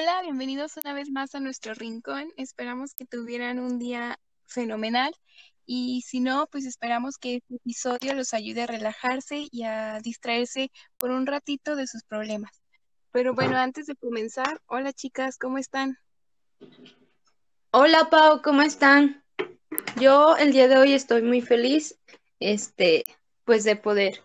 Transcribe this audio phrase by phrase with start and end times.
[0.00, 2.28] Hola, bienvenidos una vez más a nuestro rincón.
[2.36, 5.12] Esperamos que tuvieran un día fenomenal
[5.66, 10.70] y si no, pues esperamos que este episodio los ayude a relajarse y a distraerse
[10.98, 12.62] por un ratito de sus problemas.
[13.10, 15.98] Pero bueno, antes de comenzar, hola chicas, ¿cómo están?
[17.72, 19.24] Hola Pau, ¿cómo están?
[20.00, 21.98] Yo el día de hoy estoy muy feliz,
[22.38, 23.02] este,
[23.44, 24.22] pues de poder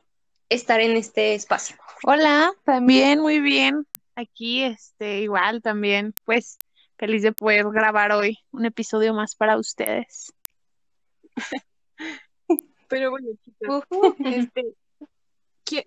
[0.50, 1.78] estar en este espacio.
[2.04, 6.58] Hola, también muy bien aquí, este, igual también, pues
[6.98, 10.34] feliz de poder grabar hoy un episodio más para ustedes.
[12.88, 13.84] Pero bueno, chicos,
[14.26, 14.76] este,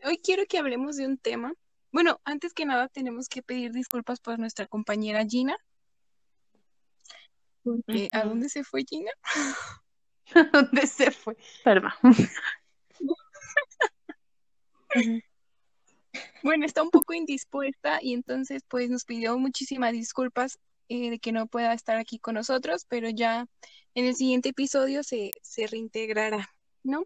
[0.04, 1.52] hoy quiero que hablemos de un tema.
[1.92, 5.56] Bueno, antes que nada tenemos que pedir disculpas por nuestra compañera Gina.
[7.62, 9.10] Porque, ¿a dónde se fue Gina?
[10.34, 11.36] ¿A dónde se fue?
[11.64, 11.92] Perdón.
[16.46, 21.32] Bueno, está un poco indispuesta y entonces pues nos pidió muchísimas disculpas eh, de que
[21.32, 23.48] no pueda estar aquí con nosotros, pero ya
[23.96, 26.48] en el siguiente episodio se, se reintegrará,
[26.84, 27.02] ¿no?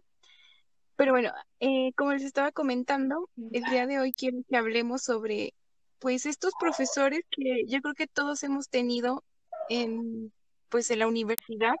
[0.95, 5.55] Pero bueno, eh, como les estaba comentando, el día de hoy quiero que hablemos sobre
[5.97, 9.23] pues estos profesores que yo creo que todos hemos tenido
[9.69, 10.31] en
[10.69, 11.77] pues en la universidad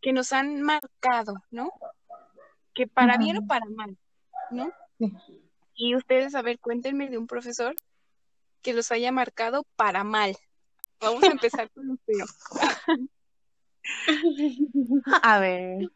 [0.00, 1.72] que nos han marcado, ¿no?
[2.72, 3.98] Que para bien o para mal,
[4.52, 4.70] ¿no?
[5.00, 5.43] Sí.
[5.76, 7.74] Y ustedes, a ver, cuéntenme de un profesor
[8.62, 10.36] que los haya marcado para mal.
[11.00, 12.26] Vamos a empezar con feo.
[15.22, 15.90] a ver.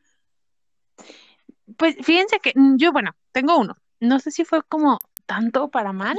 [1.77, 3.75] Pues fíjense que mm, yo, bueno, tengo uno.
[4.01, 6.19] No sé si fue como tanto para mal,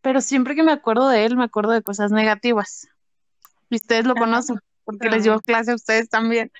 [0.00, 2.88] pero siempre que me acuerdo de él, me acuerdo de cosas negativas.
[3.70, 6.52] Y ustedes lo conocen, porque les llevo clase a ustedes también.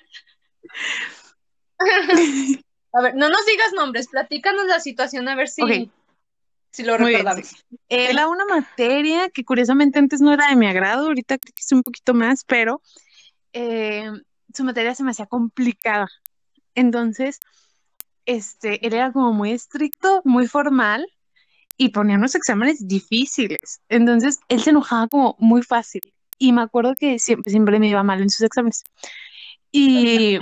[2.93, 5.91] a ver, no nos digas nombres, platícanos la situación a ver si
[6.73, 7.63] si lo recordamos.
[7.87, 11.71] Era una materia que curiosamente antes no era de mi agrado, ahorita creo que es
[11.71, 12.81] un poquito más, pero
[13.53, 14.09] eh,
[14.51, 16.07] su materia se me hacía complicada.
[16.73, 17.41] Entonces,
[18.25, 21.05] este, él era como muy estricto, muy formal
[21.77, 23.79] y ponía unos exámenes difíciles.
[23.87, 26.01] Entonces, él se enojaba como muy fácil.
[26.39, 28.83] Y me acuerdo que siempre, siempre me iba mal en sus exámenes.
[29.71, 30.39] Y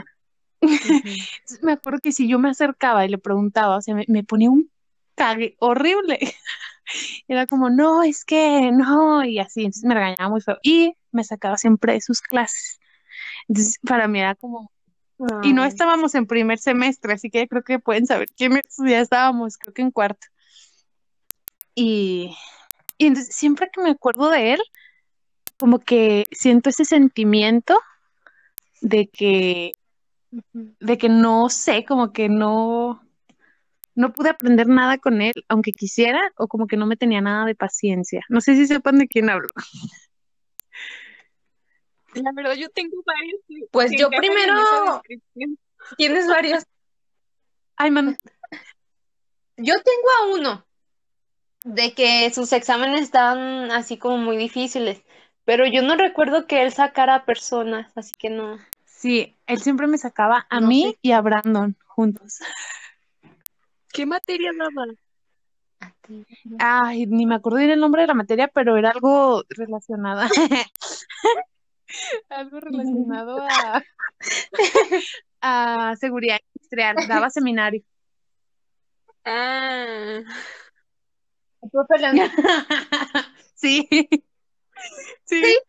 [1.61, 4.49] me acuerdo que si yo me acercaba y le preguntaba, o sea, me, me ponía
[4.49, 4.70] un
[5.15, 6.19] cague horrible.
[7.27, 10.57] Era como, no, es que no, y así, entonces me regañaba muy feo.
[10.63, 12.79] Y me sacaba siempre de sus clases.
[13.47, 14.71] Entonces, para mí era como,
[15.43, 19.57] y no estábamos en primer semestre, así que creo que pueden saber quién ya estábamos,
[19.57, 20.27] creo que en cuarto.
[21.75, 22.35] Y,
[22.97, 24.61] y entonces, siempre que me acuerdo de él,
[25.57, 27.77] como que siento ese sentimiento
[28.81, 29.73] de que,
[30.51, 33.03] de que no sé, como que no,
[33.95, 37.45] no pude aprender nada con él, aunque quisiera, o como que no me tenía nada
[37.45, 38.23] de paciencia.
[38.29, 39.49] No sé si sepan de quién hablo.
[42.13, 43.69] La verdad, yo tengo varios.
[43.71, 45.01] Pues yo primero.
[45.97, 46.63] Tienes varios.
[47.75, 48.17] Ay, man.
[49.57, 50.65] Yo tengo a uno
[51.63, 55.03] de que sus exámenes estaban así como muy difíciles,
[55.45, 58.57] pero yo no recuerdo que él sacara personas, así que no.
[58.85, 62.39] Sí, él siempre me sacaba a mí y a Brandon juntos.
[63.93, 64.85] ¿Qué materia daba?
[66.59, 70.21] Ay, ni me acuerdo bien el nombre de la materia, pero era algo relacionado.
[72.29, 73.83] algo relacionado a,
[75.41, 76.95] a seguridad industrial.
[77.07, 77.83] Daba seminario.
[79.25, 80.21] Ah.
[83.55, 83.87] sí.
[85.25, 85.59] sí.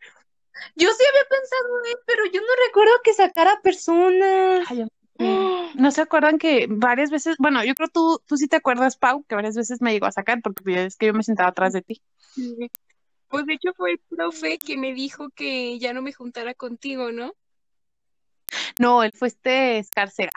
[0.75, 4.65] Yo sí había pensado en él, pero yo no recuerdo que sacara personas.
[4.69, 4.85] Ay,
[5.75, 9.23] ¿No se acuerdan que varias veces, bueno, yo creo tú, tú sí te acuerdas, Pau,
[9.23, 11.73] que varias veces me llegó a sacar porque pues, es que yo me sentaba atrás
[11.73, 12.01] de ti.
[13.27, 17.11] Pues de hecho fue el profe que me dijo que ya no me juntara contigo,
[17.11, 17.33] ¿no?
[18.77, 20.31] No, él fue este Escárcega.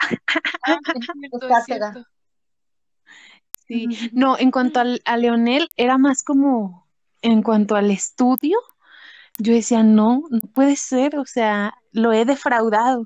[0.65, 0.79] Ah.
[3.67, 6.87] Sí, no, en cuanto a Leonel, era más como,
[7.21, 8.57] en cuanto al estudio,
[9.37, 13.05] yo decía, no, no puede ser, o sea, lo he defraudado.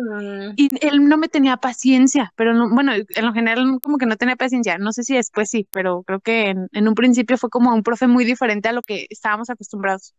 [0.00, 0.54] Mm.
[0.56, 4.16] y, él no me tenía paciencia, pero no, bueno, en lo general como que no
[4.16, 7.72] tenía paciencia, no sé si después sí, pero creo que en, un principio fue como
[7.74, 10.14] un profe muy diferente a lo que estábamos acostumbrados.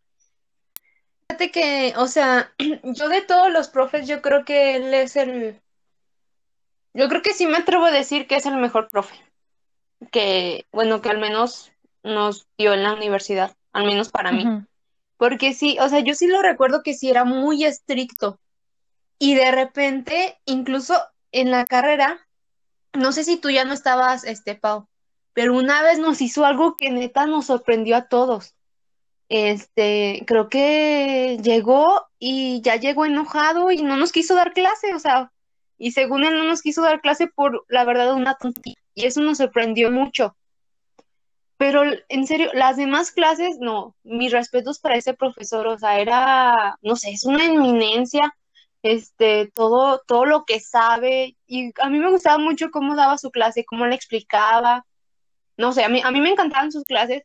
[1.28, 2.52] Fíjate que, o sea,
[2.84, 5.60] yo de todos los profes, yo creo que él es el,
[6.94, 9.16] yo creo que sí me atrevo a decir que es el mejor profe,
[10.12, 11.72] que, bueno, que al menos
[12.04, 14.46] nos dio en la universidad, al menos para mí.
[15.18, 18.40] Porque sí, o sea, yo sí lo recuerdo que sí era muy estricto.
[19.20, 20.96] Y de repente, incluso
[21.32, 22.20] en la carrera,
[22.94, 24.88] no sé si tú ya no estabas, este, Pau,
[25.34, 28.56] pero una vez nos hizo algo que neta nos sorprendió a todos.
[29.30, 35.00] este, creo que llegó y ya llegó enojado y no nos quiso dar clase, o
[35.00, 35.32] sea,
[35.78, 39.22] y según él no nos quiso dar clase por, la verdad, una tontilla, y eso
[39.22, 40.36] nos sorprendió mucho.
[41.58, 46.78] Pero en serio, las demás clases, no, mis respetos para ese profesor, o sea, era,
[46.82, 48.36] no sé, es una eminencia,
[48.86, 53.32] este, todo, todo lo que sabe, y a mí me gustaba mucho cómo daba su
[53.32, 54.86] clase, cómo le explicaba,
[55.58, 57.24] no sé, a mí, a mí me encantaban sus clases,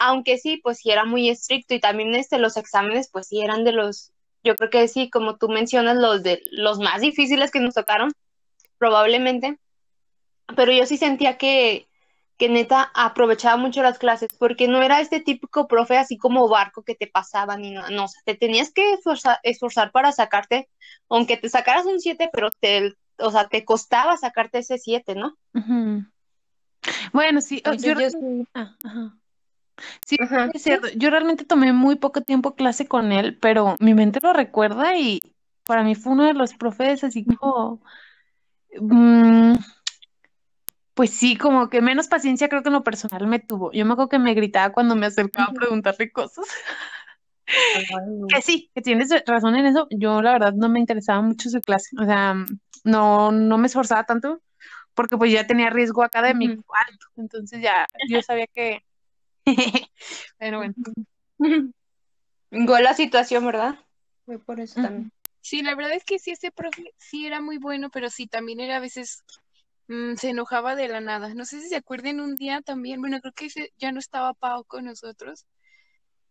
[0.00, 3.62] aunque sí, pues sí era muy estricto, y también este, los exámenes, pues sí eran
[3.62, 4.10] de los,
[4.42, 8.10] yo creo que sí, como tú mencionas, los de los más difíciles que nos tocaron,
[8.76, 9.56] probablemente,
[10.56, 11.87] pero yo sí sentía que,
[12.38, 16.82] que neta aprovechaba mucho las clases, porque no era este típico profe así como barco
[16.82, 20.68] que te pasaba ni nada, no, o sea, te tenías que esforzar, esforzar para sacarte,
[21.08, 25.36] aunque te sacaras un 7, pero te, o sea, te costaba sacarte ese 7, ¿no?
[27.12, 29.16] Bueno, sí, oh, yo, sí- ah, ajá.
[30.04, 30.88] Sí, Ajá, es cierto.
[30.96, 35.20] Yo realmente tomé muy poco tiempo clase con él, pero mi mente lo recuerda y
[35.64, 37.80] para mí fue uno de los profes así como,
[38.80, 39.52] mm,
[40.98, 43.70] pues sí, como que menos paciencia creo que en lo personal me tuvo.
[43.70, 46.44] Yo me acuerdo que me gritaba cuando me acercaba a preguntarle cosas.
[47.46, 48.26] Ay, no.
[48.26, 49.86] Que sí, que tienes razón en eso.
[49.90, 51.94] Yo la verdad no me interesaba mucho su clase.
[52.02, 52.34] O sea,
[52.82, 54.42] no, no me esforzaba tanto
[54.94, 56.72] porque pues ya tenía riesgo académico Ujú.
[56.88, 57.06] alto.
[57.16, 58.84] Entonces ya yo sabía que...
[60.38, 60.74] Pero bueno.
[62.50, 63.78] Igual la situación, ¿verdad?
[64.26, 65.12] Fue por eso también.
[65.42, 68.58] Sí, la verdad es que sí, ese profe sí era muy bueno, pero sí, también
[68.58, 69.22] era a veces
[69.88, 71.34] mm, se enojaba de la nada.
[71.34, 74.64] No sé si se acuerdan un día también, bueno, creo que ya no estaba Pau
[74.64, 75.46] con nosotros,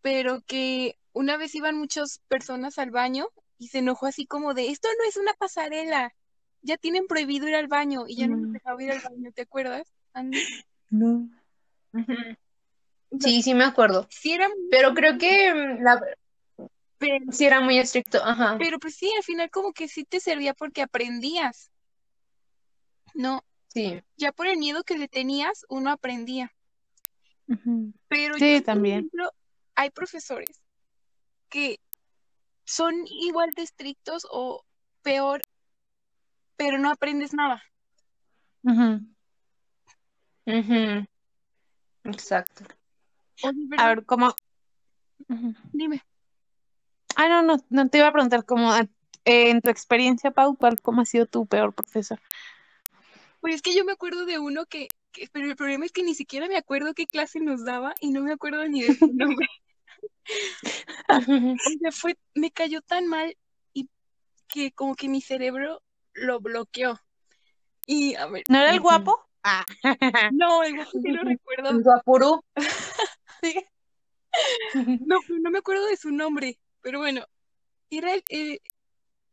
[0.01, 3.27] pero que una vez iban muchas personas al baño
[3.57, 6.13] y se enojó así como de, esto no es una pasarela,
[6.61, 9.31] ya tienen prohibido ir al baño y ya no nos Mm, dejaba ir al baño,
[9.33, 10.39] ¿te acuerdas, Andy?
[10.89, 11.27] No.
[13.19, 14.07] Sí, sí me acuerdo.
[14.09, 16.01] sí era muy Pero creo que mm, la,
[16.97, 18.23] pero, sí era muy estricto.
[18.23, 18.57] Ajá.
[18.59, 21.71] pero pues sí, al final como que sí te servía porque aprendías,
[23.13, 23.43] ¿no?
[23.67, 24.01] Sí.
[24.17, 26.51] Ya por el miedo que le tenías, uno aprendía.
[28.07, 28.99] Pero yo, Sí, por también.
[28.99, 29.31] ejemplo,
[29.75, 30.61] hay profesores
[31.49, 31.79] que
[32.65, 34.65] son igual de estrictos o
[35.01, 35.45] peor,
[36.57, 37.63] pero no aprendes nada.
[38.63, 39.01] Ujú.
[40.45, 41.07] Ujú.
[42.03, 42.65] Exacto.
[43.77, 44.33] A ver, ¿cómo?
[45.71, 46.03] Dime.
[47.15, 48.87] Ah, no, no, no te iba a preguntar cómo, eh,
[49.25, 52.19] en tu experiencia, Pau, ¿cuál, cómo ha sido tu peor profesor?
[53.47, 56.03] Pues es que yo me acuerdo de uno que, que- pero el problema es que
[56.03, 59.07] ni siquiera me acuerdo qué clase nos daba y no me acuerdo ni de su
[59.07, 59.47] nombre.
[61.09, 61.21] O
[61.79, 63.37] sea, fue, me cayó tan mal
[63.71, 63.87] y
[64.49, 66.99] que como que mi cerebro lo bloqueó.
[67.85, 69.17] Y a ver, ¿No era el guapo?
[69.43, 69.65] Ah.
[70.33, 71.69] no, el guapo sí lo recuerdo.
[71.69, 72.43] El guapurú.
[73.41, 73.65] Sí.
[75.05, 77.25] No, no me acuerdo de su nombre, pero bueno,
[77.89, 78.59] era el, eh,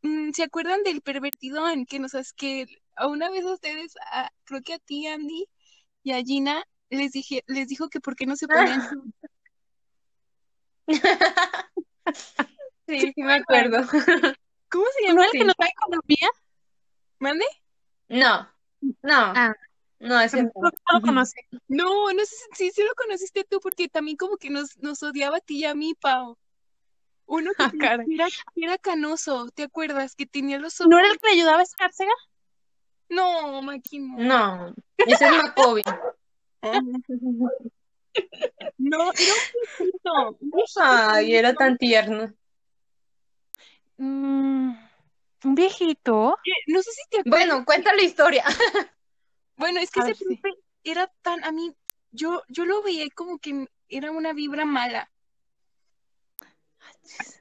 [0.03, 2.65] mm, ¿se acuerdan del pervertidón que nos que
[3.03, 5.47] una vez a ustedes, a- creo que a ti, Andy,
[6.03, 8.79] y a Gina, les dije, les dijo que por qué no se ponían?
[12.87, 13.77] Sí, sí me acuerdo.
[14.69, 15.23] ¿Cómo se ¿No llama?
[15.23, 16.29] era el que nos da economía?
[17.19, 17.45] ¿Mande?
[18.09, 18.47] No,
[19.01, 19.53] no, Ah,
[19.99, 20.51] no, ese no.
[20.55, 21.39] no lo conocí.
[21.67, 25.37] No, no sé si, si lo conociste tú, porque también como que nos, nos odiaba
[25.37, 26.37] a ti y a mí, Pau.
[27.25, 30.15] Uno que Ah, que era, que era canoso, ¿te acuerdas?
[30.15, 30.91] Que tenía los ojos.
[30.91, 32.11] ¿No era el que le ayudaba a Escárcega?
[33.09, 34.17] No, Maki, no.
[34.17, 35.83] No, ese es Macobi.
[38.77, 39.33] No, era
[39.79, 42.33] un viejito, Ay, era tan tierno.
[43.97, 44.71] Mm,
[45.43, 46.37] un viejito.
[46.67, 47.47] no sé si te acuerdas.
[47.47, 48.43] Bueno, cuenta la historia.
[49.57, 50.41] Bueno, es que ese sí.
[50.83, 51.73] era tan, a mí,
[52.11, 55.09] yo, yo lo veía como que era una vibra mala,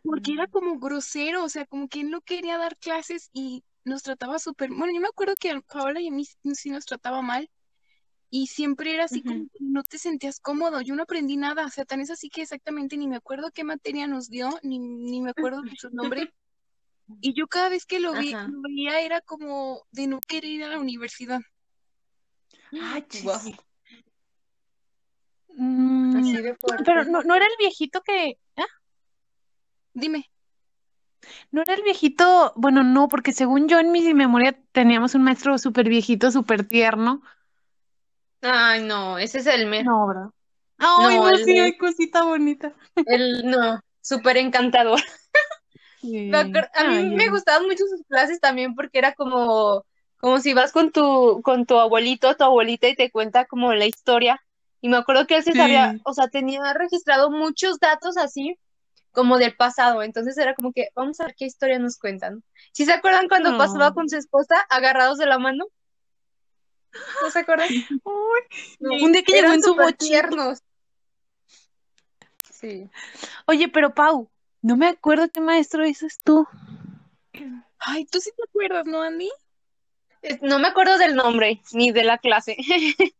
[0.04, 4.02] porque era como grosero, o sea, como que él no quería dar clases y nos
[4.02, 7.22] trataba súper, bueno, yo me acuerdo que a Paola y a mí sí nos trataba
[7.22, 7.50] mal,
[8.30, 11.70] y siempre era así como que no te sentías cómodo, yo no aprendí nada, o
[11.70, 15.20] sea, tan es así que exactamente ni me acuerdo qué materia nos dio, ni, ni
[15.20, 16.32] me acuerdo su nombre,
[17.20, 20.64] y yo cada vez que lo vi, lo veía era como de no querer ir
[20.64, 21.40] a la universidad.
[22.80, 23.56] Ah, Guau, chis.
[25.56, 26.84] Mm, así de fuerte.
[26.84, 28.38] pero no, no era el viejito que.
[28.56, 28.66] ¿ah?
[29.92, 30.28] Dime.
[31.50, 32.52] No era el viejito.
[32.56, 37.22] Bueno, no, porque según yo en mi memoria teníamos un maestro súper viejito, súper tierno.
[38.42, 39.90] Ay, no, ese es el mero.
[39.90, 40.30] No, ¿verdad?
[40.78, 42.74] Ay, No, no, el sí, de- ay, cosita bonita.
[43.06, 45.00] El, no, súper encantador.
[46.00, 46.66] Sí.
[46.74, 49.84] A mí Ay, me gustaban mucho sus clases también porque era como,
[50.18, 53.86] como si vas con tu, con tu abuelito tu abuelita y te cuenta como la
[53.86, 54.40] historia
[54.80, 56.00] Y me acuerdo que él se sabía, Sí.
[56.04, 58.56] o sea, tenía registrado muchos datos así
[59.14, 60.02] como del pasado.
[60.02, 62.42] Entonces era como que, vamos a ver qué historia nos cuentan.
[62.72, 63.58] ¿Sí se acuerdan cuando No.
[63.58, 65.64] pasaba con su esposa agarrados de la mano?
[67.22, 67.68] ¿No se acuerdan?
[68.04, 70.58] Uy, un día que llegó en su tiernos.
[72.50, 72.90] Sí.
[73.46, 74.30] Oye, pero Pau,
[74.60, 76.46] no me acuerdo qué maestro dices tú.
[77.78, 79.30] Ay, tú sí te acuerdas, ¿no, Andy?
[80.40, 82.56] No me acuerdo del nombre ni de la clase.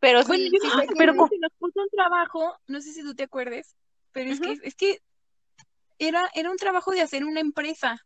[0.00, 3.14] Pero Bueno, sí, yo sí pero que nos puso un trabajo, no sé si tú
[3.14, 3.76] te acuerdes,
[4.12, 5.00] pero es que es que
[5.98, 8.04] era, era un trabajo de hacer una empresa.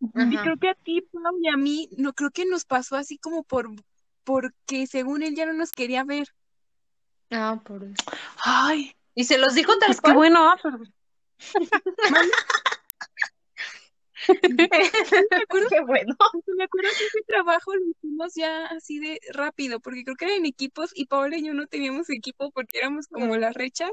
[0.00, 3.18] Y creo que a ti, Pau, y a mí, no creo que nos pasó así
[3.18, 3.68] como por
[4.24, 6.28] porque según él ya no nos quería ver.
[7.30, 7.94] Ah, por eso.
[8.44, 10.14] Ay, Y se los dijo tal pues qué cual.
[10.16, 10.78] bueno, ah, pero-
[14.48, 14.64] Me
[15.42, 16.14] acuerdo, Qué bueno.
[16.56, 20.44] me acuerdo que ese trabajo lo hicimos ya así de rápido, porque creo que eran
[20.44, 23.90] equipos y Paola y yo no teníamos equipo porque éramos como las rechas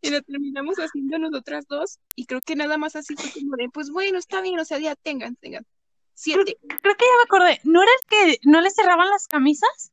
[0.00, 3.68] y lo terminamos haciendo nosotras dos y creo que nada más así fue como de,
[3.72, 5.66] pues bueno, está bien, o sea, ya tengan, tengan.
[6.14, 6.58] Siete.
[6.60, 7.60] creo que ya me acordé.
[7.64, 9.92] ¿No era el que no le cerraban las camisas?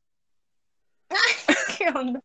[1.78, 2.22] ¿Qué onda?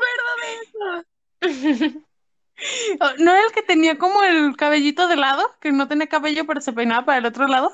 [0.00, 2.00] acuerdo de eso.
[3.00, 5.50] ¿O ¿No era el que tenía como el cabellito de lado?
[5.60, 7.72] Que no tenía cabello, pero se peinaba para el otro lado.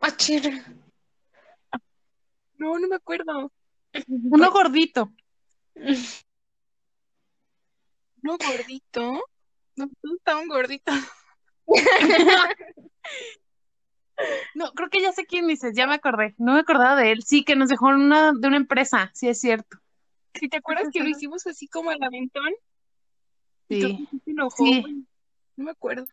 [0.00, 0.08] Ah.
[2.56, 3.52] No, no me acuerdo.
[4.08, 5.12] Uno gordito.
[8.22, 9.20] No gordito.
[9.74, 10.94] No, todos estaban gorditos.
[14.54, 16.34] No, creo que ya sé quién dices, ya me acordé.
[16.38, 17.24] No me acordaba de él.
[17.24, 19.78] Sí, que nos dejó una, de una empresa, sí es cierto.
[20.34, 22.52] ¿Sí te acuerdas que lo hicimos así como al aventón?
[23.68, 23.80] Sí.
[23.80, 24.80] sí se enojó, Sí.
[24.80, 25.06] güey.
[25.56, 26.06] No me acuerdo.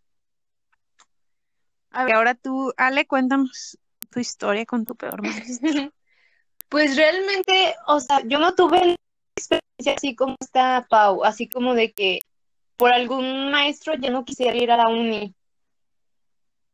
[1.91, 3.77] A ver, ahora tú, Ale, cuéntanos
[4.09, 5.59] tu historia con tu peor maestro.
[6.69, 8.95] Pues realmente, o sea, yo no tuve
[9.39, 12.19] experiencia así como está Pau, así como de que
[12.77, 15.34] por algún maestro ya no quisiera ir a la uni.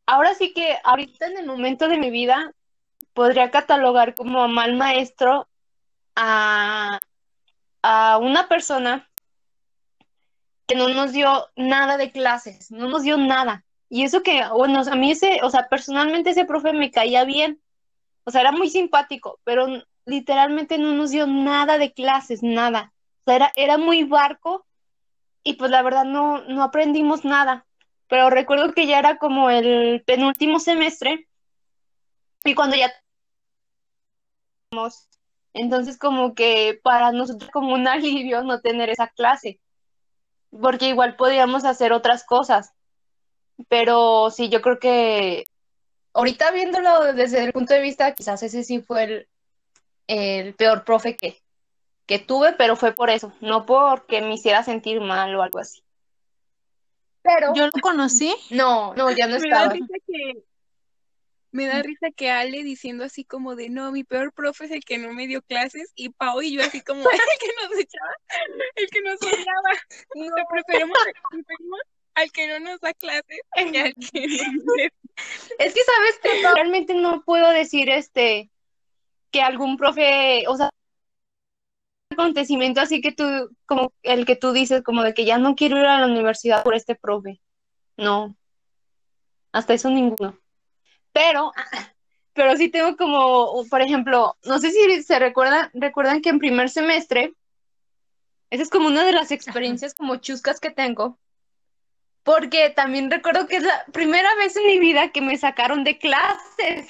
[0.06, 2.52] Ahora sí que ahorita en el momento de mi vida
[3.12, 5.48] podría catalogar como mal maestro
[6.14, 7.00] a,
[7.82, 9.08] a una persona
[10.66, 13.64] que no nos dio nada de clases, no nos dio nada.
[13.88, 17.60] Y eso que, bueno, a mí ese, o sea, personalmente ese profe me caía bien.
[18.24, 19.66] O sea, era muy simpático, pero
[20.06, 22.92] literalmente no nos dio nada de clases, nada.
[23.20, 24.64] O sea, era, era muy barco
[25.42, 27.66] y pues la verdad no, no aprendimos nada.
[28.08, 31.28] Pero recuerdo que ya era como el penúltimo semestre
[32.44, 32.92] y cuando ya
[35.54, 39.60] entonces como que para nosotros como un alivio no tener esa clase,
[40.50, 42.72] porque igual podíamos hacer otras cosas.
[43.68, 45.44] Pero sí, yo creo que
[46.12, 49.28] ahorita viéndolo desde el punto de vista, quizás ese sí fue el,
[50.06, 51.42] el peor profe que,
[52.06, 55.82] que tuve, pero fue por eso, no porque me hiciera sentir mal o algo así.
[57.22, 58.34] Pero Yo lo conocí.
[58.50, 59.72] no, no, ya no Me da estaba.
[59.72, 60.44] risa que
[61.52, 64.84] me da risa que Ale diciendo así como de no, mi peor profe es el
[64.84, 68.14] que no me dio clases y Pau y yo así como el que nos echaba,
[68.74, 69.70] el que nos odiaba.
[70.16, 70.98] No, preferimos,
[71.30, 71.80] preferimos
[72.14, 74.90] al que no nos da clases que al que nos
[75.58, 78.50] Es que sabes que realmente no puedo decir este
[79.30, 80.70] que algún profe, o sea,
[82.10, 83.24] acontecimiento así que tú,
[83.66, 86.64] como el que tú dices, como de que ya no quiero ir a la universidad
[86.64, 87.40] por este profe.
[87.96, 88.36] No,
[89.52, 90.38] hasta eso ninguno.
[91.12, 91.52] Pero,
[92.34, 96.68] pero sí tengo como, por ejemplo, no sé si se recuerdan, recuerdan que en primer
[96.68, 97.34] semestre,
[98.50, 101.18] esa es como una de las experiencias como chuscas que tengo.
[102.22, 105.98] Porque también recuerdo que es la primera vez en mi vida que me sacaron de
[105.98, 106.88] clases.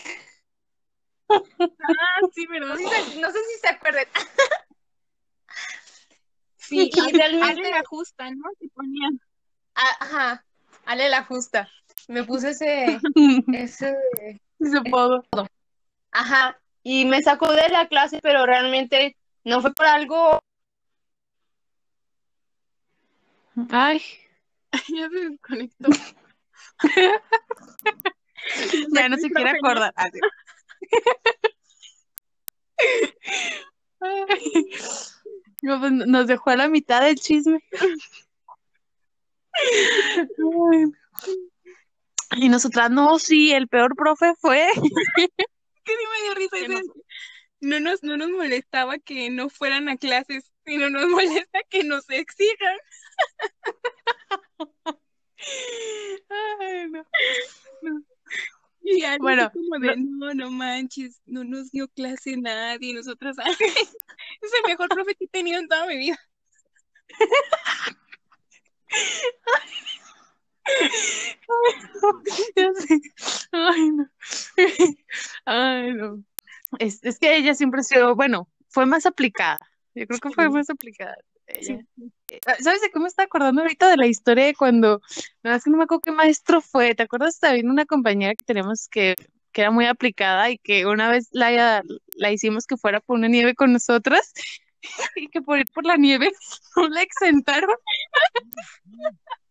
[1.28, 2.68] Ah, sí, ¿verdad?
[2.68, 4.04] No sé, si- no sé si se acuerdan.
[6.58, 8.42] Sí, Y realmente- Ale la justa, ¿no?
[8.58, 9.20] Te ponían.
[9.74, 10.44] Ajá,
[10.84, 11.70] Ale la justa.
[12.08, 12.98] Me puse ese,
[13.52, 13.94] ese,
[14.58, 15.22] Supongo.
[16.10, 20.40] ajá, y me sacó de la clase, pero realmente no fue por algo,
[23.70, 24.02] Ay,
[24.88, 25.88] Ya se desconectó.
[28.92, 29.94] ya no se quiere acordar.
[33.98, 35.16] Pues,
[35.62, 37.60] Nos dejó a la mitad del chisme.
[42.36, 44.66] Y nosotras, no, sí, el peor profe fue.
[45.86, 46.82] Que sí me dio risa ¿Qué ese- más?
[47.60, 52.10] No nos, no nos molestaba que no fueran a clases, sino nos molesta que nos
[52.10, 52.76] exijan.
[56.60, 57.06] Ay, no.
[58.88, 64.52] Y algo Bueno, como de, no, no manches, no nos dio clase nadie, nosotras, es
[64.62, 66.18] el mejor profe que he tenido en toda mi vida.
[73.52, 74.08] Ay, no.
[75.44, 76.24] Ay, no.
[76.78, 79.58] Es, es que ella siempre ha sido, bueno, fue más aplicada.
[79.94, 81.16] Yo creo que fue más aplicada.
[81.46, 81.84] ella.
[81.96, 82.12] Sí.
[82.28, 85.00] Eh, ¿Sabes de qué me está acordando ahorita de la historia de cuando,
[85.42, 88.44] no, es que no me acuerdo qué maestro fue, ¿te acuerdas también una compañera que
[88.44, 89.14] tenemos que,
[89.52, 91.82] que era muy aplicada y que una vez la,
[92.16, 94.32] la hicimos que fuera por una nieve con nosotras
[95.16, 96.32] y que por ir por la nieve
[96.76, 97.76] no la exentaron?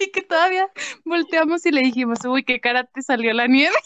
[0.00, 0.66] Y que todavía
[1.04, 3.76] volteamos y le dijimos, uy, qué cara te salió la nieve.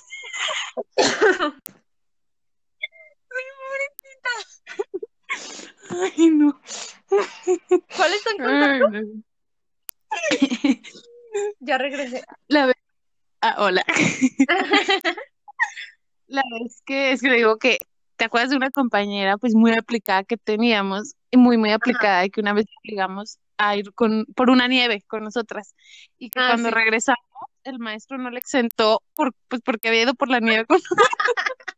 [6.00, 6.60] Ay, no.
[7.96, 9.22] ¿Cuál es tu no.
[11.60, 12.22] Ya regresé.
[12.48, 12.76] La vez...
[13.40, 13.84] Ah, hola.
[16.26, 17.78] La vez que es que le digo que
[18.16, 22.30] te acuerdas de una compañera pues muy aplicada que teníamos y muy muy aplicada y
[22.30, 25.74] que una vez le obligamos a ir con por una nieve con nosotras
[26.18, 26.74] y que Ah, cuando sí.
[26.74, 27.24] regresamos
[27.64, 31.08] el maestro no le exentó por pues porque había ido por la nieve con nosotros.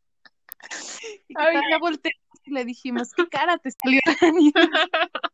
[1.29, 4.01] Y que Ay, todavía volteamos y le dijimos, ¿qué cara te salió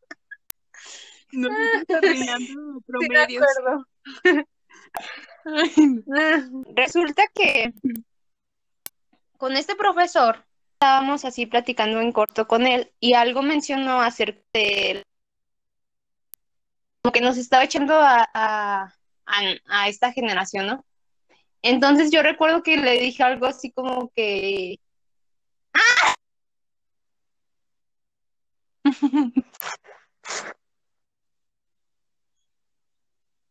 [1.33, 1.39] Sí,
[2.19, 3.47] me promedios.
[5.45, 6.03] Ay, no.
[6.17, 6.43] Ah,
[6.75, 7.73] Resulta que
[9.37, 14.91] con este profesor estábamos así platicando en corto con él y algo mencionó acerca de
[14.91, 15.03] él,
[17.03, 18.95] como que nos estaba echando a, a,
[19.27, 20.85] a- a esta generación, ¿no?
[21.63, 24.79] Entonces yo recuerdo que le dije algo así como que,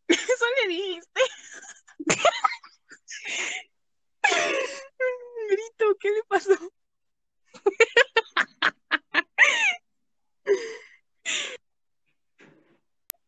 [0.08, 1.22] Eso le dijiste.
[5.50, 6.52] Grito, ¿qué le pasó?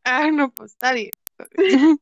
[0.03, 1.12] Ay, no, pues está bien.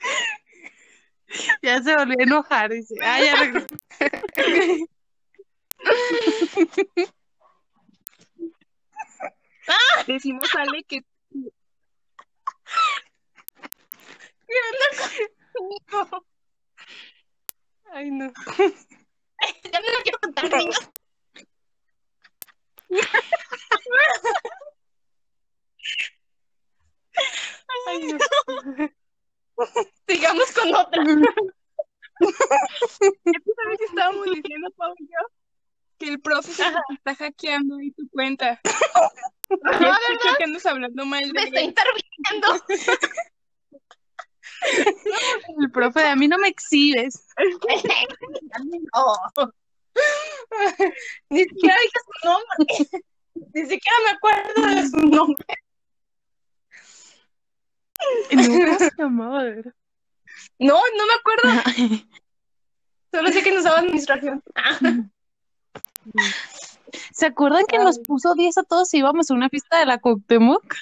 [1.62, 2.96] Ya se volvió a enojar, dice.
[3.04, 3.68] Ah, ya regresó.
[10.06, 11.04] Decimos Ale que
[17.92, 18.26] Ay, no.
[18.26, 18.32] ya
[19.80, 20.76] no lo quiero contar, niña.
[27.86, 28.18] Ay, no.
[30.08, 31.02] Sigamos con otra.
[32.20, 35.18] ¿sabes qué estábamos diciendo, Pau y yo?
[35.98, 38.60] Que el profe se está hackeando ahí tu cuenta.
[39.50, 42.64] Ya escucho que andas hablando mal Me está interviniendo.
[45.58, 47.26] El profe a mí no me exhibes.
[48.92, 49.16] Oh.
[51.30, 53.02] Ni siquiera dije su nombre.
[53.34, 55.46] Ni siquiera me acuerdo de su nombre.
[58.32, 59.74] Nunca se llamaba, de verdad.
[60.58, 61.62] No, no me acuerdo.
[63.12, 64.42] Solo sé que nos daba administración.
[67.12, 69.98] ¿Se acuerdan que nos puso 10 a todos si íbamos a una fiesta de la
[69.98, 70.74] Cuauhtémoc?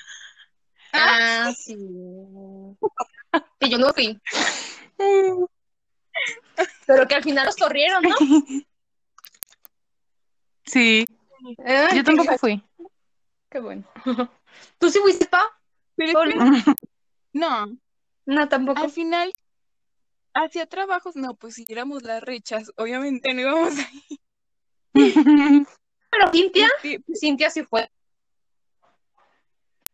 [0.93, 1.77] Ah, sí.
[3.61, 4.19] Que yo no fui.
[6.87, 8.17] Pero que al final los corrieron, ¿no?
[10.65, 11.07] Sí,
[11.65, 12.63] Ah, yo tampoco fui.
[13.51, 13.85] Qué bueno.
[14.79, 15.43] ¿Tú sí fuiste, pa?
[17.39, 17.79] No,
[18.27, 18.81] No, tampoco.
[18.83, 19.33] al final
[20.35, 23.89] hacía trabajos, no, pues si éramos las rechas, obviamente no íbamos a
[26.11, 27.05] Pero Cintia, ir.
[27.15, 27.91] Cintia sí fue.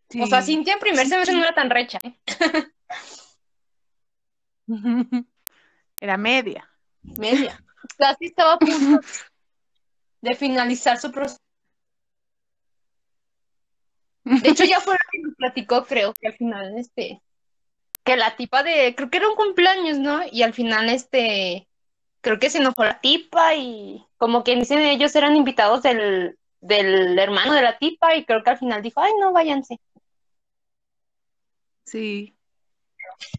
[0.09, 0.23] Sí.
[0.23, 1.99] O sea, Cintia en primer semestre no era tan recha.
[2.03, 2.15] ¿eh?
[6.01, 6.71] Era media.
[7.03, 7.63] Media.
[7.99, 9.01] Casi estaba a punto
[10.21, 11.41] de finalizar su proceso.
[14.25, 17.21] De hecho, ya fue lo que nos platicó, creo que al final, este,
[18.05, 20.21] que la tipa de, creo que era un cumpleaños, ¿no?
[20.31, 21.69] Y al final, este,
[22.21, 27.19] creo que se enojó la tipa y como que dicen ellos eran invitados del, del
[27.19, 29.81] hermano de la tipa y creo que al final dijo, ay, no, váyanse.
[31.85, 32.37] Sí.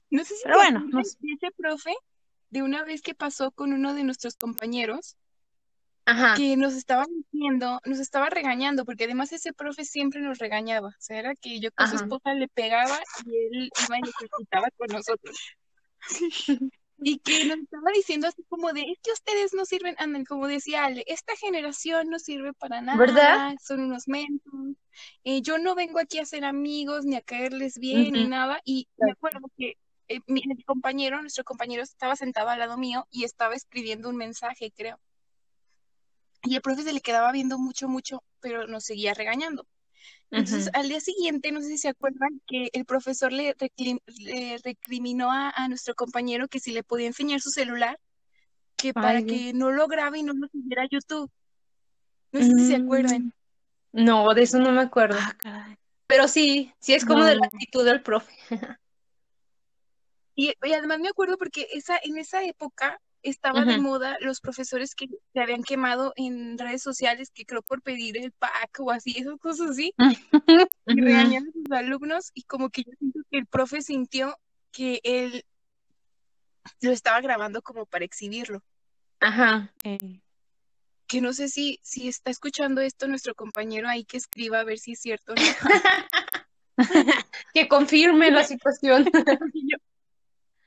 [0.10, 1.94] No sé si Pero bueno, nos- de ese profe
[2.50, 5.18] de una vez que pasó con uno de nuestros compañeros
[6.06, 6.36] Ajá.
[6.36, 10.90] que nos estaba diciendo, nos estaba regañando, porque además ese profe siempre nos regañaba.
[10.90, 14.10] O sea, era que yo con su esposa le pegaba y él iba y le
[14.10, 15.36] ejercitaba con nosotros.
[16.98, 20.48] y que nos estaba diciendo así como de, es que ustedes no sirven, andan, como
[20.48, 23.56] decía Ale, esta generación no sirve para nada, ¿Verdad?
[23.62, 24.54] son unos mentos,
[25.24, 28.88] eh, yo no vengo aquí a ser amigos, ni a caerles bien, ni nada, y
[28.98, 33.24] me acuerdo que eh, mi, mi compañero, nuestro compañero estaba sentado al lado mío y
[33.24, 35.00] estaba escribiendo un mensaje, creo,
[36.46, 39.68] y el profe se le quedaba viendo mucho, mucho, pero nos seguía regañando.
[40.32, 43.56] Entonces, al día siguiente, no sé si se acuerdan, que el profesor le,
[44.18, 48.00] le recriminó a, a nuestro compañero que si le podía enseñar su celular,
[48.76, 51.32] que para que no lo grabe y no lo subiera a YouTube.
[52.32, 53.34] No sé si se acuerdan.
[53.94, 55.18] Mm, No, de eso no me acuerdo.
[55.22, 55.78] Ah, caray.
[56.08, 58.34] Pero sí, sí es como de la actitud del profe.
[60.38, 64.96] Y, y además me acuerdo porque esa, en esa época estaba de moda los profesores
[64.96, 69.16] que se habían quemado en redes sociales, que creo por pedir el pack o así,
[69.18, 69.94] esas cosas así,
[70.88, 71.06] y Ujú.
[71.06, 74.38] regañar a sus alumnos, y como que yo siento que el profe sintió
[74.72, 75.44] que él
[76.82, 78.64] lo estaba grabando como para exhibirlo.
[79.20, 79.74] Ajá.
[79.84, 80.22] Eh,
[81.08, 84.80] Que no sé si, si está escuchando esto nuestro compañero ahí que escriba a ver
[84.80, 85.42] si es cierto o no.
[87.54, 89.06] Que confirme la situación.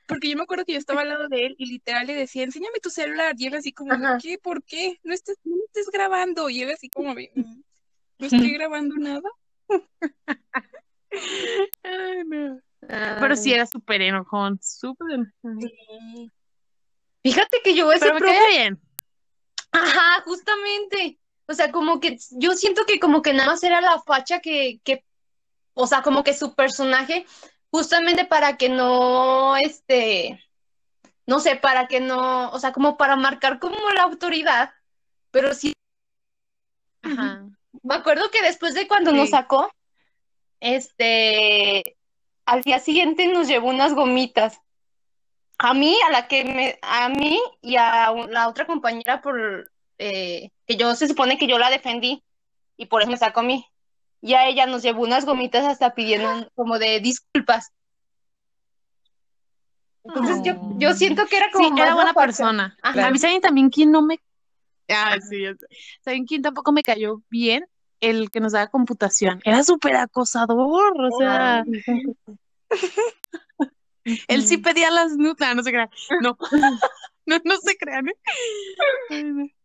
[0.08, 2.42] Porque yo, me acuerdo que yo estaba al lado de él y literal le decía,
[2.42, 3.34] enséñame tu celular.
[3.38, 4.18] Y él así como, Ajá.
[4.20, 4.38] ¿qué?
[4.38, 4.98] ¿Por qué?
[5.04, 6.48] No estés, no estés grabando.
[6.50, 7.62] Y él así como, "Mm,
[8.18, 9.28] no estoy grabando nada.
[11.82, 12.60] ay, no.
[12.80, 15.60] Pero sí era súper enojón, súper enojón.
[15.60, 16.32] Sí.
[17.22, 18.80] Fíjate que yo ese Pero me profe, bien.
[19.72, 21.18] ajá, justamente.
[21.46, 24.80] O sea, como que yo siento que como que nada más era la facha que,
[24.84, 25.04] que,
[25.74, 27.26] o sea, como que su personaje,
[27.70, 30.42] justamente para que no, este,
[31.26, 34.72] no sé, para que no, o sea, como para marcar como la autoridad.
[35.31, 35.72] Pero sí,
[37.02, 37.44] Ajá.
[37.83, 39.70] me acuerdo que después de cuando nos sacó,
[40.61, 41.96] este,
[42.46, 44.61] al día siguiente nos llevó unas gomitas.
[45.59, 50.50] A mí, a la que me, a mí y a la otra compañera por eh,
[50.66, 52.22] que yo se supone que yo la defendí
[52.76, 53.66] y por eso me sacó a mí.
[54.20, 57.72] Y a ella nos llevó unas gomitas hasta pidiendo como de disculpas.
[60.04, 60.94] Entonces yo, yo Oh.
[60.94, 62.76] siento que era como Sí, más era buena persona.
[62.83, 63.07] Ajá.
[63.07, 64.18] A mí, ¿saben también quién no me...
[64.88, 65.66] Ah, sí, ya sé.
[66.02, 67.66] ¿Saben quién tampoco me cayó bien?
[68.00, 69.40] El que nos daba computación.
[69.44, 71.64] Era súper acosador, o sea,
[74.28, 75.90] él sí pedía las nutas, no se crean.
[76.22, 76.38] No,
[77.26, 78.16] no, no se crean, ¿eh?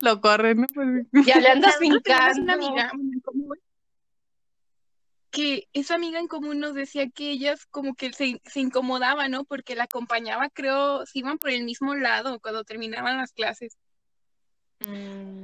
[0.00, 0.66] Lo corren, ¿no?
[0.72, 1.78] Pues- Ya le andas
[2.38, 2.92] una amiga
[5.32, 9.44] que esa amiga en común nos decía que ellas como que se, se incomodaba, ¿no?
[9.44, 13.78] Porque la acompañaba, creo, se iban por el mismo lado cuando terminaban las clases.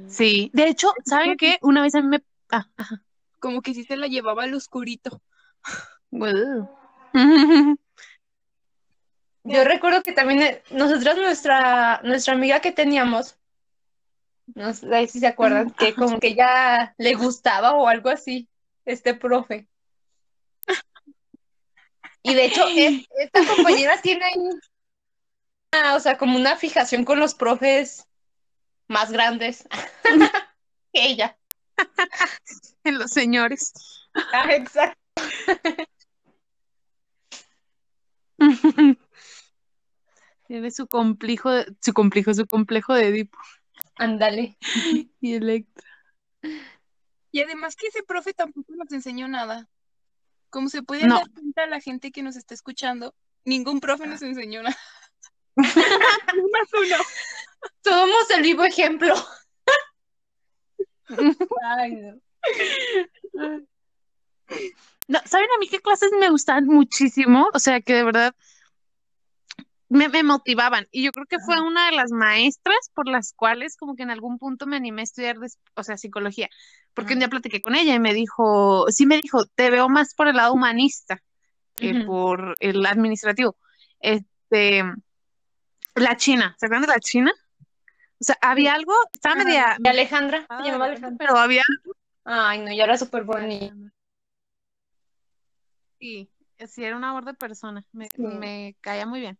[0.07, 1.57] Sí, de hecho, ¿saben qué?
[1.61, 2.23] Una vez a mí me...
[2.51, 3.01] Ah, ajá.
[3.39, 5.23] Como que sí se la llevaba al oscurito.
[9.43, 13.38] Yo recuerdo que también eh, nosotros, nuestra, nuestra amiga que teníamos,
[14.55, 18.47] no sé si se acuerdan, que como que ya le gustaba o algo así,
[18.85, 19.67] este profe.
[22.23, 24.25] Y de hecho, es- esta compañera tiene
[25.71, 28.05] una, o sea, como una fijación con los profes
[28.87, 29.67] más grandes
[30.93, 31.37] que ella.
[32.83, 33.73] En los señores.
[34.33, 34.99] Ah, exacto.
[40.47, 43.37] Tiene su complejo, su complejo, su complejo de Edipo
[43.99, 44.57] Ándale.
[45.21, 45.87] y Electra.
[47.31, 49.69] Y además que ese profe tampoco nos enseñó nada.
[50.49, 51.17] Como se puede No.
[51.17, 53.13] dar cuenta la gente que nos está escuchando,
[53.45, 54.77] ningún profe nos enseñó nada.
[55.55, 55.67] Más
[56.73, 56.95] uno.
[57.83, 59.13] Somos el vivo ejemplo.
[61.63, 62.19] Ay, no.
[65.07, 67.49] No, ¿saben a mí qué clases me gustaban muchísimo?
[67.53, 68.35] O sea, que de verdad
[69.89, 70.87] me, me motivaban.
[70.91, 74.11] Y yo creo que fue una de las maestras por las cuales como que en
[74.11, 75.37] algún punto me animé a estudiar,
[75.75, 76.47] o sea, psicología.
[76.93, 80.13] Porque un día platiqué con ella y me dijo, sí me dijo, te veo más
[80.13, 81.21] por el lado humanista
[81.75, 83.55] que por el administrativo.
[83.99, 84.83] Este,
[85.95, 87.31] la China, ¿se acuerdan de la China?
[88.19, 89.77] O sea, había algo, estaba media...
[89.81, 91.17] Y Alejandra, se Ah, llamaba Alejandra.
[91.17, 91.63] pero había
[92.25, 93.73] Ay, no, ya era súper bonita.
[95.99, 96.29] Sí,
[96.67, 98.21] sí, era una de persona, me, Sí.
[98.21, 99.39] me caía muy bien.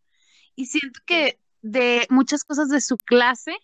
[0.59, 3.55] Y siento que de muchas cosas de su clase,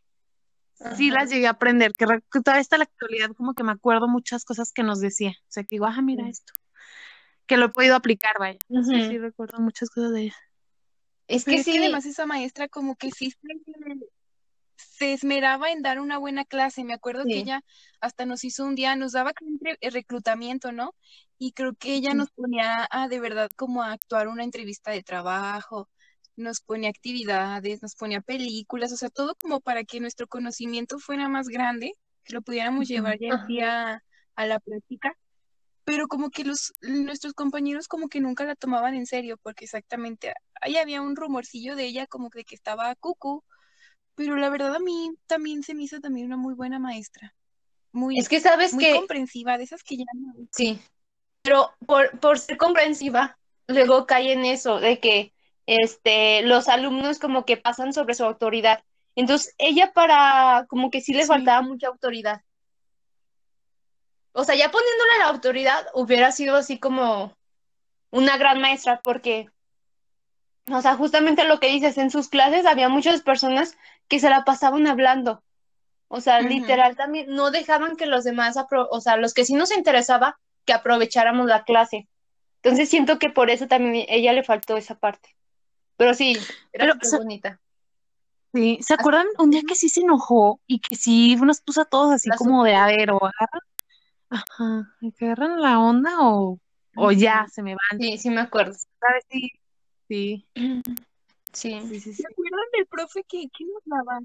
[0.95, 1.19] sí Ajá.
[1.19, 4.45] las llegué a aprender, que, que todavía hasta la actualidad como que me acuerdo muchas
[4.45, 5.31] cosas que nos decía.
[5.31, 6.53] O sea, que digo, ah, mira esto,
[7.47, 8.61] que lo he podido aplicar, vaya.
[8.69, 10.35] Sí, sí, recuerdo muchas cosas de ella.
[11.27, 13.33] Es Pero que es que sí, además esa maestra como que sí
[14.77, 16.85] se, esmeraba en dar una buena clase.
[16.85, 17.61] Me acuerdo que ella
[17.99, 20.95] hasta nos hizo un día, nos daba siempre el reclutamiento, ¿no?
[21.37, 25.03] Y creo que ella nos ponía a de verdad como a actuar una entrevista de
[25.03, 25.89] trabajo.
[26.35, 31.29] Nos ponía actividades, nos ponía películas, o sea, todo como para que nuestro conocimiento fuera
[31.29, 31.93] más grande,
[32.23, 34.03] que lo pudiéramos llevar ya el día
[34.35, 35.17] a la práctica,
[35.85, 40.33] pero como que los nuestros compañeros como que nunca la tomaban en serio, porque exactamente
[40.59, 43.43] ahí había un rumorcillo de ella como de que estaba cucu,
[44.15, 47.35] pero la verdad a mí también se me hizo también una muy buena maestra.
[47.91, 50.33] Muy, es que sabes muy que comprensiva, de esas que ya no.
[50.51, 50.81] Sí,
[51.43, 55.34] pero por, por ser comprensiva, luego cae en eso de que
[55.65, 58.83] este, los alumnos como que pasan sobre su autoridad.
[59.15, 61.27] Entonces, ella para, como que sí le Sí.
[61.27, 62.41] faltaba mucha autoridad.
[64.33, 67.33] O sea, ya poniéndole la autoridad, hubiera sido así como
[68.11, 69.49] una gran maestra, porque,
[70.69, 73.77] o sea, justamente lo que dices, en sus clases había muchas personas
[74.09, 75.41] que se la pasaban hablando.
[76.07, 79.75] O sea, literal también no dejaban que los demás, o sea, los que sí nos
[79.75, 82.07] interesaba, que aprovecháramos la clase.
[82.61, 85.34] Entonces siento que por eso también ella le faltó esa parte.
[85.97, 86.37] Pero sí,
[86.73, 87.59] era Pero, sa- bonita.
[88.53, 91.85] Sí, ¿se acuerdan un día que sí se enojó y que sí nos puso a
[91.85, 93.61] todos así La como de, a ver, o agarran,
[94.29, 96.57] ajá, que agarran la onda o,
[96.95, 98.73] o ya se me van, Sí, sí me acuerdo.
[98.99, 99.25] ¿sabes?
[99.29, 99.51] Sí,
[100.07, 100.47] sí,
[101.51, 101.81] Sí.
[101.89, 104.19] sí, sí, ¿Se acuerdan del profe que, que nos daba?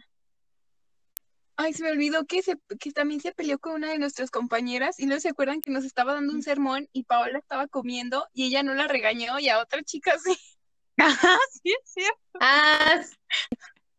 [1.56, 4.98] Ay, se me olvidó que, se, que también se peleó con una de nuestras compañeras
[4.98, 8.46] y luego se acuerdan que nos estaba dando un sermón y Paola estaba comiendo y
[8.46, 10.36] ella no la regañó y a otra chica sí.
[11.62, 12.38] Sí, es cierto.
[12.40, 13.00] Ah,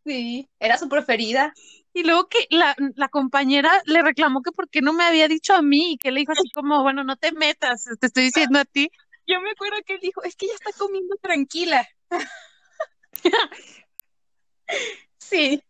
[0.05, 1.53] sí, era su preferida.
[1.93, 5.53] Y luego que la, la compañera le reclamó que por qué no me había dicho
[5.53, 8.59] a mí y que le dijo así como, bueno, no te metas, te estoy diciendo
[8.59, 8.89] a ti.
[9.27, 11.87] Yo me acuerdo que él dijo, es que ella está comiendo tranquila.
[15.17, 15.61] Sí.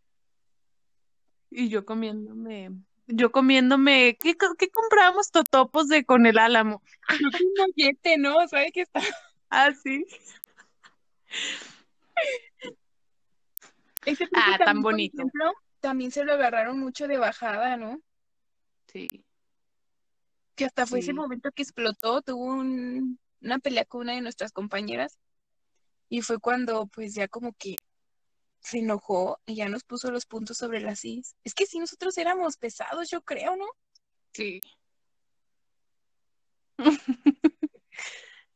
[1.49, 2.71] Y yo comiéndome,
[3.07, 6.81] yo comiéndome, ¿qué, qué compramos totopos de con el álamo?
[7.07, 8.47] Creo que un mollete, ¿no?
[8.47, 9.01] ¿Sabe que está?
[9.49, 10.05] Ah, sí.
[14.05, 15.15] Ese profe Ah, tan también, por bonito.
[15.21, 17.99] ejemplo, también se lo agarraron mucho de bajada, ¿no?
[18.87, 19.23] Sí.
[20.55, 24.51] Que hasta fue ese momento que explotó, tuvo un- una pelea con una de nuestras
[24.51, 25.17] compañeras
[26.09, 27.77] y fue cuando pues ya como que
[28.59, 31.35] se enojó y ya nos puso los puntos sobre las is.
[31.43, 33.65] Es que sí, nosotros éramos pesados, yo creo, ¿no?
[34.33, 34.61] Sí.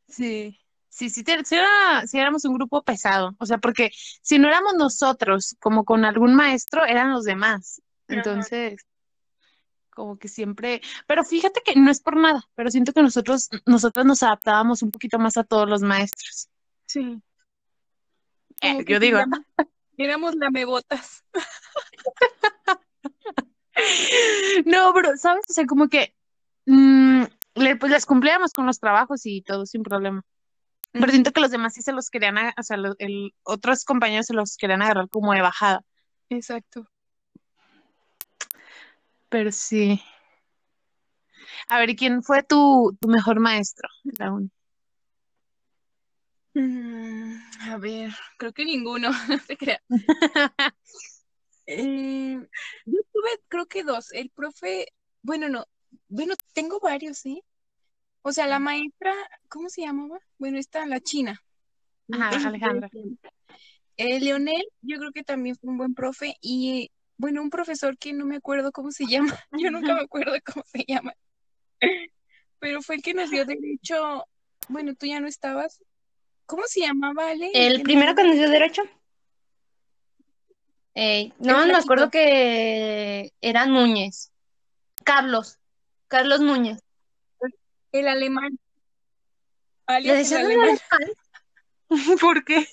[0.08, 0.60] Sí,
[0.96, 4.48] sí, sí, te- sí era- sí éramos un grupo pesado, o sea, porque si no
[4.48, 7.82] éramos nosotros, como con algún maestro, eran los demás.
[8.08, 8.18] Ajá.
[8.18, 8.82] Entonces,
[9.90, 14.06] como que siempre, pero fíjate que no es por nada, pero siento que nosotros, nosotros
[14.06, 16.50] nos adaptábamos un poquito más a todos los maestros.
[16.86, 17.22] Sí.
[18.62, 19.40] Eh, yo digo, éramos,
[19.98, 21.24] éramos lamebotas.
[24.66, 25.46] no, pero, ¿sabes?
[25.50, 26.16] O sea, como que
[26.66, 27.24] mm,
[27.56, 30.24] le- pues les cumplíamos con los trabajos y todo sin problema.
[31.00, 34.28] Pero siento que los demás sí se los querían, o sea, lo- el, otros compañeros
[34.28, 35.82] se los querían agarrar como de bajada.
[36.30, 36.88] Exacto.
[39.30, 40.02] Pero sí.
[41.68, 44.50] A ver, ¿y quién fue tu, tu mejor maestro la uni?
[46.54, 47.36] Mm,
[47.70, 49.82] a ver, creo que ninguno, no se crea.
[51.68, 52.38] Eh,
[52.86, 54.12] yo tuve, creo que dos.
[54.14, 54.86] El profe,
[55.24, 55.66] bueno, no,
[56.10, 57.42] bueno, tengo varios, ¿sí?
[58.28, 59.14] O sea, la maestra,
[59.50, 60.18] ¿cómo se llamaba?
[60.40, 61.44] Bueno, está la china.
[62.12, 62.90] Ajá, Alejandra.
[63.98, 66.36] eh, Leonel, yo creo que también fue un buen profe.
[66.42, 69.38] Y bueno, un profesor que no me acuerdo cómo se llama.
[69.52, 71.14] Yo nunca me acuerdo cómo se llama.
[72.58, 74.26] Pero fue el que nos dio derecho.
[74.70, 75.84] Bueno, tú ya no estabas.
[76.48, 77.52] ¿Cómo se llamaba, Ale?
[77.54, 78.82] El primero que nos dio derecho.
[80.96, 84.32] Eh, no, me acuerdo que era Núñez.
[85.04, 85.60] Carlos.
[86.08, 86.85] Carlos Núñez.
[88.00, 88.60] El alemán.
[89.88, 90.80] ¿Le Alias el decían el alemán.
[90.90, 91.16] alemán?
[92.22, 92.68] ¿Por qué?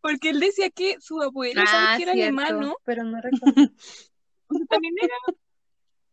[0.00, 2.76] Porque él decía que su abuelo, ¿sabe Ah, que era alemán, no?
[2.84, 3.72] pero no recuerdo.
[4.68, 5.14] También era,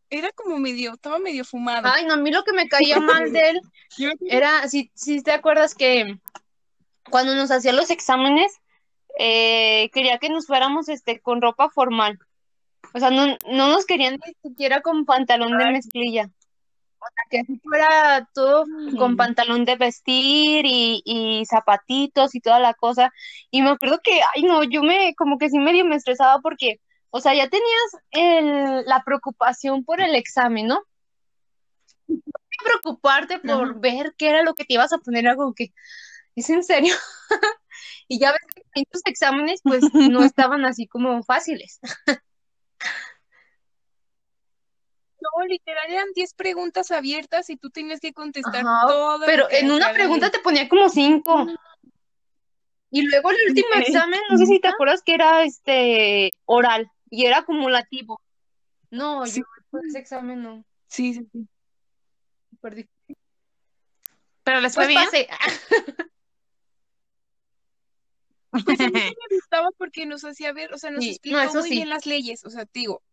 [0.10, 1.89] era como medio, estaba medio fumado.
[1.91, 3.62] Ay, no, a mí lo que me caía mal de él
[4.21, 6.19] era, si, si te acuerdas que
[7.10, 8.60] cuando nos hacía los exámenes,
[9.19, 12.19] eh, quería que nos fuéramos este, con ropa formal.
[12.93, 16.30] O sea, no, no nos querían ni siquiera con pantalón de mezclilla.
[16.99, 18.65] O sea, que así fuera todo
[18.97, 23.12] con pantalón de vestir y, y zapatitos y toda la cosa.
[23.51, 26.81] Y me acuerdo que, ay, no, yo me, como que sí medio me estresaba porque,
[27.12, 30.81] o sea, ya tenías el, la preocupación por el examen, ¿no?
[32.63, 33.73] Preocuparte por Ajá.
[33.79, 35.73] ver qué era lo que te ibas a poner, algo que,
[36.36, 36.95] ¿es en serio?
[38.10, 41.79] Y ya ves que en tus exámenes, pues, no estaban así como fáciles.
[45.35, 49.71] No, literal eran 10 preguntas abiertas y tú tenías que contestar Ajá, todo pero en
[49.71, 51.47] una pregunta te ponía como cinco.
[52.89, 57.25] Y luego el último examen, no sé si te acuerdas que era este oral y
[57.25, 58.21] era acumulativo.
[58.89, 59.41] No, Sí.
[59.71, 60.63] yo ese examen no.
[60.87, 61.47] Sí, sí, sí.
[62.61, 62.89] Difícil.
[64.43, 65.03] Pero les fue Pues bien.
[65.05, 65.27] pasé.
[68.65, 71.39] Pues a mí me gustaba porque nos hacía ver, o sea, nos Sí, no, explicó
[71.41, 71.75] eso muy sí.
[71.75, 73.03] bien las leyes, o sea, te digo,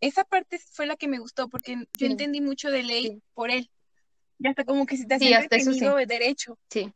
[0.00, 3.22] esa parte fue la que me gustó porque yo entendí mucho de ley Sí.
[3.34, 3.70] por él.
[4.38, 5.48] Y hasta como que se te hacía sí.
[6.06, 6.92] derecho, Sí.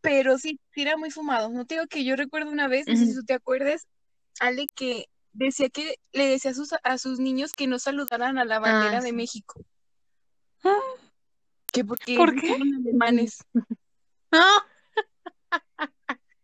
[0.00, 1.48] Pero sí, sí era muy fumado.
[1.50, 3.86] No te digo que yo recuerdo una vez, no sé si tú te acuerdes,
[4.40, 8.44] Ale, que decía que le decía a sus, a sus niños que no saludaran a
[8.44, 9.12] la bandera de Ah.
[9.12, 9.64] México,
[10.64, 10.78] Ah,
[11.72, 12.52] que porque ¿Por qué?
[12.54, 13.44] alemanes.
[13.54, 13.62] No.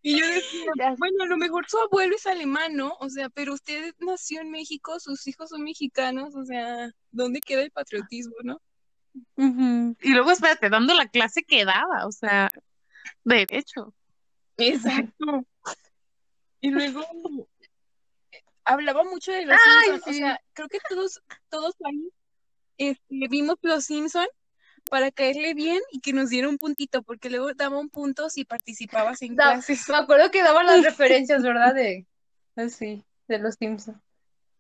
[0.03, 0.27] Y yo
[0.75, 2.97] decía, bueno, a lo mejor su abuelo es alemán, ¿no?
[3.01, 7.63] O sea, pero usted nació en México, sus hijos son mexicanos, o sea, ¿dónde queda
[7.63, 8.61] el patriotismo, no?
[10.01, 12.51] Y luego, espérate, dando la clase que daba, o sea,
[13.25, 13.95] derecho.
[14.57, 15.47] Exacto.
[16.61, 17.05] Y luego
[18.65, 20.19] hablaba mucho de los Ay, Simpson, o sí.
[20.19, 22.11] sea, creo que todos, todos ahí
[22.77, 24.27] este, vimos los Simpson
[24.89, 28.45] para caerle bien y que nos diera un puntito, porque luego daba un punto si
[28.45, 29.89] participabas en Da- clases.
[29.89, 31.75] me acuerdo que daban las referencias, ¿verdad?
[31.75, 32.07] De,
[32.69, 33.99] sí, de los Simpsons.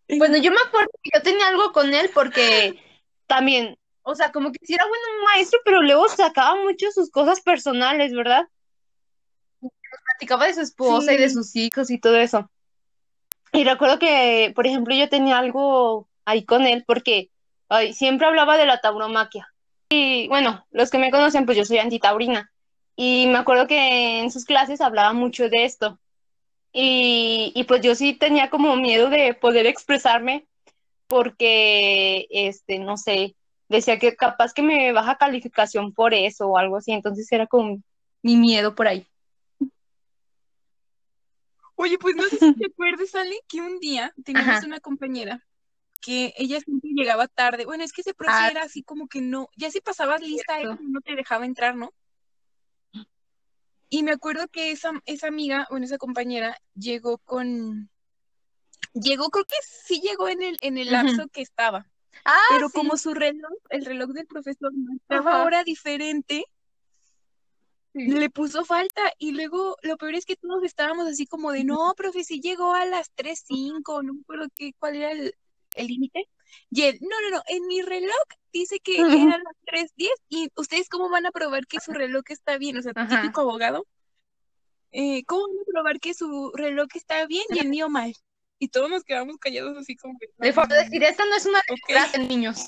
[0.08, 2.80] Bueno, yo me acuerdo que yo tenía algo con él porque
[3.26, 7.10] también, o sea, como que sí era bueno un maestro, pero luego sacaba mucho sus
[7.10, 8.44] cosas personales, ¿verdad?
[9.60, 9.72] Nos
[10.04, 12.50] platicaba de su esposa y de sus hijos y todo eso.
[13.52, 17.30] Y recuerdo que, por ejemplo, yo tenía algo ahí con él porque
[17.68, 19.48] ay, siempre hablaba de la tauromaquia.
[19.88, 22.52] Y bueno, los que me conocen, pues yo soy antitaurina.
[22.96, 25.98] Y me acuerdo que en sus clases hablaba mucho de esto.
[26.72, 30.46] Y, y pues yo sí tenía como miedo de poder expresarme
[31.06, 33.34] porque, este, no sé,
[33.68, 36.92] decía que capaz que me baja calificación por eso o algo así.
[36.92, 37.80] Entonces era como
[38.22, 39.06] mi miedo por ahí.
[41.76, 44.66] Oye, pues no sé si te acuerdas, Ale, que un día teníamos Ajá.
[44.66, 45.46] una compañera
[46.00, 47.64] que ella siempre llegaba tarde.
[47.64, 48.48] Bueno, es que ese profe Ah.
[48.50, 51.92] era así como que no, ya si pasabas lista, él no te dejaba entrar, ¿no?
[53.90, 57.88] Y me acuerdo que esa, esa amiga, bueno, esa compañera, llegó con,
[58.92, 61.90] llegó, creo que sí llegó en el, en el lapso que estaba,
[62.24, 62.74] Ah, pero sí.
[62.74, 65.44] como su reloj, el reloj del profesor marcaba Ajá.
[65.44, 66.44] hora diferente,
[67.94, 68.06] Sí.
[68.10, 71.94] le puso falta y luego lo peor es que todos estábamos así como de, no,
[71.96, 75.34] profe, si llegó a las 3.05, no me acuerdo qué, cuál era el
[75.74, 76.28] el límite.
[76.70, 78.14] Y él, no, no, no, en mi reloj
[78.52, 82.58] dice que eran las 3.10 y ustedes cómo van a probar que su reloj está
[82.58, 83.20] bien, o sea, Ajá.
[83.20, 83.86] típico abogado.
[84.90, 88.14] Eh, ¿cómo van a probar que su reloj está bien y el mío mal?
[88.58, 91.58] Y todos nos quedamos callados así como que, Le faltó decir, esta no es una
[91.58, 91.86] ok.
[91.86, 92.66] clase, niños.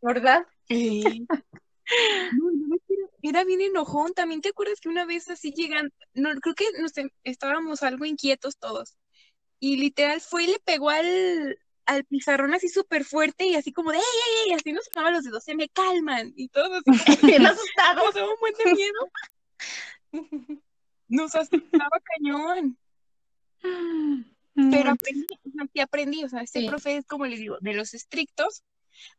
[0.00, 0.44] ¿Verdad?
[0.68, 1.20] Eh,
[2.32, 2.50] No,
[3.22, 4.12] era bien enojón.
[4.14, 8.04] También te acuerdas que una vez así llegan, no, creo que no sé, estábamos algo
[8.04, 8.96] inquietos todos.
[9.64, 13.92] Y literal fue y le pegó al, al pizarrón así súper fuerte y así como
[13.92, 14.54] de ¡ey, ey, ey!
[14.54, 16.32] Así nos sonaban los dedos, se me calman.
[16.34, 18.04] Y todos así Bien asustados.
[18.06, 19.10] nos daba un buen de miedo.
[21.08, 22.76] Nos asustaba cañón.
[23.62, 25.26] Pero Mm, aprendí,
[25.72, 26.66] sí aprendí, o sea, este Sí.
[26.66, 28.64] profe es como les digo, de los estrictos.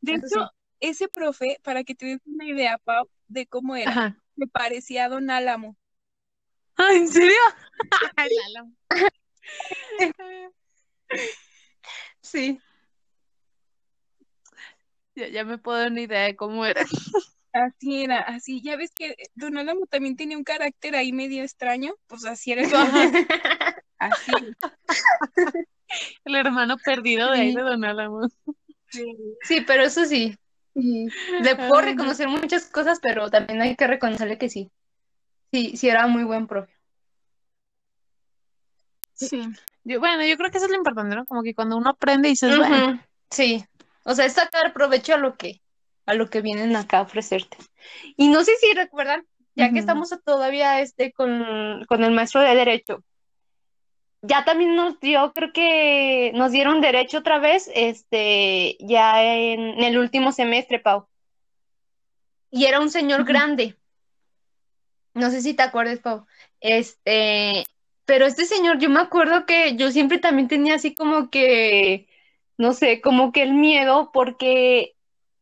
[0.01, 0.51] De Eso hecho,
[0.81, 4.17] ese profe, para que te des una idea, Pau, de cómo era, Ajá.
[4.35, 5.77] me parecía a Don Álamo.
[6.75, 7.37] Ah, ¿en serio?
[8.17, 8.71] Ay, Lalo.
[12.21, 12.59] Sí.
[15.15, 16.81] Ya, ya me puedo dar una idea de cómo era.
[17.51, 18.61] Así era, así.
[18.63, 22.63] Ya ves que Don Álamo también tenía un carácter ahí medio extraño, pues así era
[23.99, 24.31] así.
[26.25, 27.55] El hermano perdido de ahí Sí.
[27.55, 28.27] de Don Álamo.
[28.89, 30.35] Sí, pero eso sí.
[30.75, 31.05] Sí.
[31.41, 34.71] Le puedo reconocer muchas cosas, pero también hay que reconocerle que sí.
[35.51, 36.72] Sí, sí era muy buen profe.
[39.13, 39.43] Sí.
[39.83, 41.25] Yo, bueno, yo creo que eso es lo importante, ¿no?
[41.25, 42.99] Como que cuando uno aprende y dices, bueno, Ujú,
[43.29, 43.65] Sí.
[44.05, 45.61] O sea, es sacar provecho a lo que,
[46.05, 47.57] a lo que vienen acá a ofrecerte.
[48.15, 52.55] Y no sé si recuerdan, ya que estamos todavía este con, con el maestro de
[52.55, 53.03] Derecho,
[54.23, 59.97] ya también nos dio, creo que nos dieron Derecho otra vez, este, ya en, el
[59.97, 61.07] último semestre, Pau.
[62.49, 63.77] Y era un señor grande.
[65.13, 66.25] No sé si te acuerdas, Pau.
[66.61, 67.65] Este,
[68.05, 72.07] pero este señor, yo me acuerdo que yo siempre también tenía así como que,
[72.57, 74.95] no sé, como que el miedo, porque,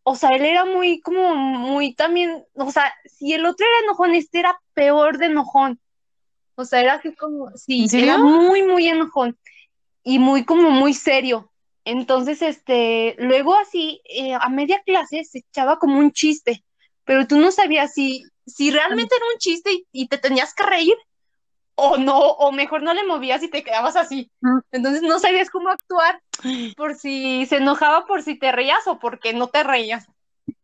[0.03, 4.13] o sea, él era muy, como muy también, o sea, si el otro era enojón,
[4.13, 5.79] este era peor de enojón.
[6.55, 9.37] O sea, era así como, sí, era muy, muy enojón
[10.03, 11.51] y muy, como muy serio.
[11.83, 16.63] Entonces, este, luego así, eh, a media clase se echaba como un chiste,
[17.05, 20.63] pero tú no sabías si, si realmente era un chiste y, y te tenías que
[20.63, 20.95] reír,
[21.83, 24.29] o no, o mejor no le movías y te quedabas así.
[24.71, 26.21] Entonces no sabías cómo actuar
[26.77, 30.05] por si se enojaba por si te reías o porque no te reías.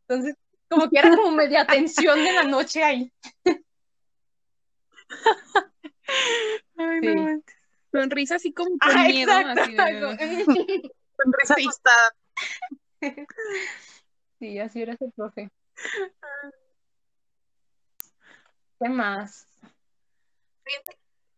[0.07, 0.35] Entonces,
[0.69, 3.11] como que era como media tensión de la noche ahí.
[6.77, 7.15] Ay, Sí.
[7.15, 7.41] no.
[7.91, 9.31] Sonrisa así como con Ah, miedo.
[9.31, 9.61] exacto.
[9.61, 10.81] así de-
[11.17, 11.67] Sonrisa Sí.
[11.67, 12.15] asustada.
[14.39, 15.49] Sí, así era ese profe.
[18.79, 19.47] ¿Qué más?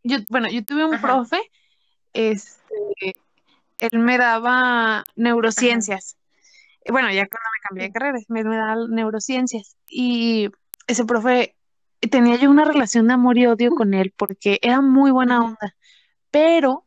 [0.10, 1.08] Yo, bueno, yo tuve un Ajá.
[1.08, 1.40] profe,
[2.14, 3.16] este,
[3.80, 6.18] él me daba neurociencias.
[6.90, 9.76] Bueno, ya cuando me cambié de carrera, me, me daba neurociencias.
[9.88, 10.50] Y
[10.88, 11.56] ese profe,
[12.10, 15.76] tenía yo una relación de amor y odio con él porque era muy buena onda,
[16.32, 16.86] pero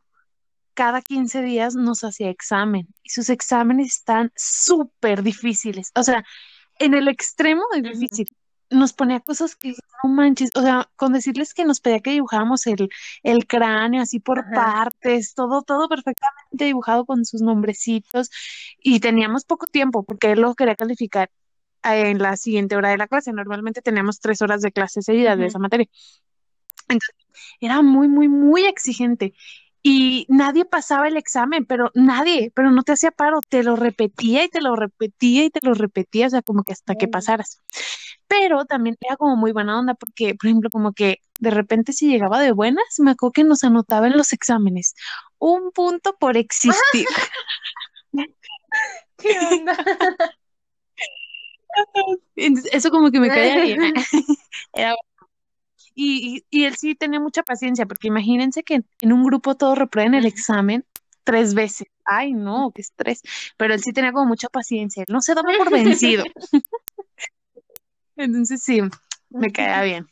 [0.75, 5.93] cada 15 días nos hacía examen y sus exámenes están súper difíciles.
[5.95, 6.25] O sea,
[6.79, 8.29] en el extremo de difícil.
[8.73, 12.67] Nos ponía cosas que no manches, o sea, con decirles que nos pedía que dibujáramos
[12.67, 12.89] el,
[13.23, 14.51] el cráneo así por Ajá.
[14.53, 18.31] partes, todo, todo perfectamente dibujado con sus nombrecitos
[18.79, 21.31] y teníamos poco tiempo porque él lo quería calificar
[21.85, 23.33] en la siguiente hora de la clase.
[23.33, 25.89] Normalmente teníamos tres horas de clase seguidas de esa materia.
[26.89, 27.15] Entonces,
[27.61, 29.35] era muy, muy, muy exigente.
[29.85, 34.45] Y nadie pasaba el examen, pero nadie, pero no te hacía paro, te lo repetía
[34.45, 37.61] y te lo repetía y te lo repetía, o sea, como que hasta que pasaras.
[38.33, 42.09] Pero también era como muy buena onda, porque, por ejemplo, como que de repente si
[42.09, 44.95] llegaba de buenas, me acuerdo que nos anotaba en los exámenes
[45.39, 47.07] un punto por existir.
[49.19, 49.77] ¿Qué onda?
[52.37, 53.81] Entonces, eso como que me caía bien.
[54.75, 54.95] Era
[55.95, 59.79] Y, y, y él sí tenía mucha paciencia, porque imagínense que en un grupo todos
[59.79, 60.85] reprueben el examen
[61.25, 61.89] tres veces.
[62.05, 63.23] Ay, no, qué estrés.
[63.57, 66.25] Pero él sí tenía como mucha paciencia, él no se daba por vencido.
[68.23, 68.81] Entonces sí,
[69.31, 70.09] me caía bien.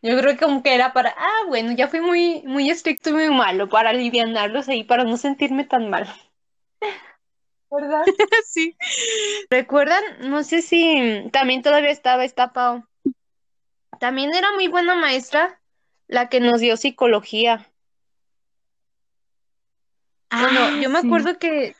[0.00, 3.14] Yo creo que como que era para, ah, bueno, ya fui muy, muy estricto y
[3.14, 6.08] muy malo para alivianarlos ahí, para no sentirme tan mal.
[7.70, 8.04] ¿Verdad?
[8.46, 8.76] Sí.
[9.50, 10.02] ¿Recuerdan?
[10.20, 12.84] No sé si también todavía estaba esta Pau.
[14.00, 15.60] También era muy buena maestra
[16.06, 17.68] la que nos dio psicología.
[20.30, 21.74] Bueno, Ah, yo me acuerdo que,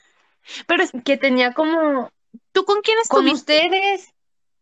[0.66, 2.10] Pero que tenía como
[2.52, 3.66] ¿tú con quién con estuviste?
[3.66, 4.08] ustedes.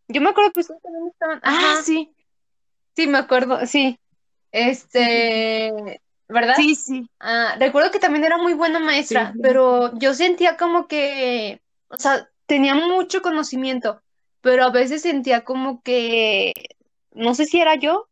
[0.07, 1.39] Yo me acuerdo que ustedes también estaban.
[1.43, 2.13] Ah, Ajá, sí.
[2.95, 3.99] sí, me acuerdo, sí.
[4.51, 6.55] Este, ¿verdad?
[6.55, 7.09] Sí, sí.
[7.19, 9.39] Ah, recuerdo que también era muy buena maestra, Sí.
[9.41, 14.01] pero yo sentía como que, o sea, tenía mucho conocimiento,
[14.41, 16.53] pero a veces sentía como que,
[17.11, 18.07] no sé si era yo,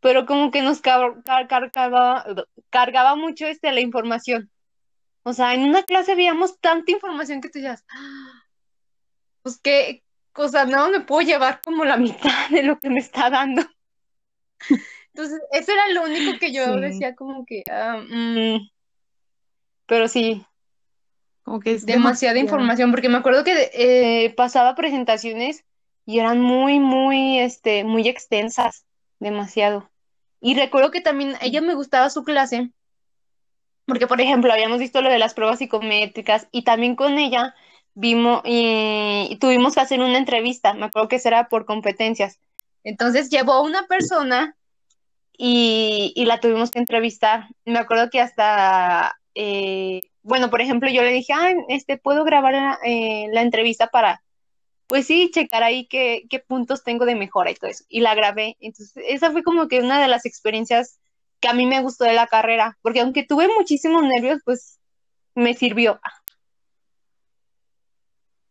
[0.00, 2.24] pero como que nos car- car- cargaba,
[2.70, 4.50] cargaba mucho este, la información.
[5.24, 8.44] O sea, en una clase veíamos tanta información que tú decías, "Ah,
[9.46, 10.02] pues qué,
[10.34, 13.62] o sea, no me puedo llevar como la mitad de lo que me está dando.
[15.14, 16.80] Entonces, eso era lo único que yo Sí.
[16.80, 18.68] decía como que, ah, mm,
[19.86, 20.44] pero sí,
[21.44, 22.38] Como que es demasiada demasiado.
[22.40, 25.64] información, porque me acuerdo que eh, pasaba presentaciones
[26.04, 28.84] y eran muy, muy, este, muy extensas,
[29.20, 29.88] demasiado.
[30.40, 32.72] Y recuerdo que también a ella me gustaba su clase,
[33.86, 37.54] porque por ejemplo habíamos visto lo de las pruebas psicométricas y también con ella
[37.96, 42.38] vimos y tuvimos que hacer una entrevista, me acuerdo que eso era por competencias.
[42.84, 44.54] Entonces llevó a una persona
[45.36, 47.48] y, y la tuvimos que entrevistar.
[47.64, 52.52] Me acuerdo que hasta, eh, bueno, por ejemplo, yo le dije, ah, este, ¿puedo grabar
[52.52, 54.22] la, eh, la entrevista para,
[54.88, 57.84] pues sí, checar ahí qué, qué puntos tengo de mejora y todo eso?
[57.88, 58.56] Y la grabé.
[58.60, 61.00] Entonces, esa fue como que una de las experiencias
[61.40, 64.78] que a mí me gustó de la carrera, porque aunque tuve muchísimos nervios, pues
[65.34, 65.98] me sirvió.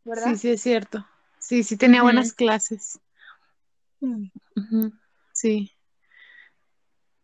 [0.05, 0.31] ¿Verdad?
[0.31, 1.05] Sí, sí, es cierto.
[1.39, 2.99] Sí, sí, tenía buenas clases.
[3.99, 4.93] Ujú,
[5.33, 5.71] Sí.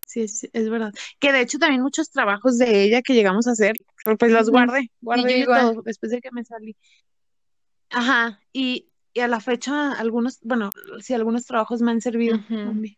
[0.05, 0.93] Sí, es, es verdad.
[1.19, 3.77] Que de hecho también muchos trabajos de ella que llegamos a hacer,
[4.19, 6.75] pues los guardé, Y guardé yo todo después de que me salí.
[7.89, 12.97] Ajá, y, y a la fecha algunos, bueno, sí, algunos trabajos me han servido también.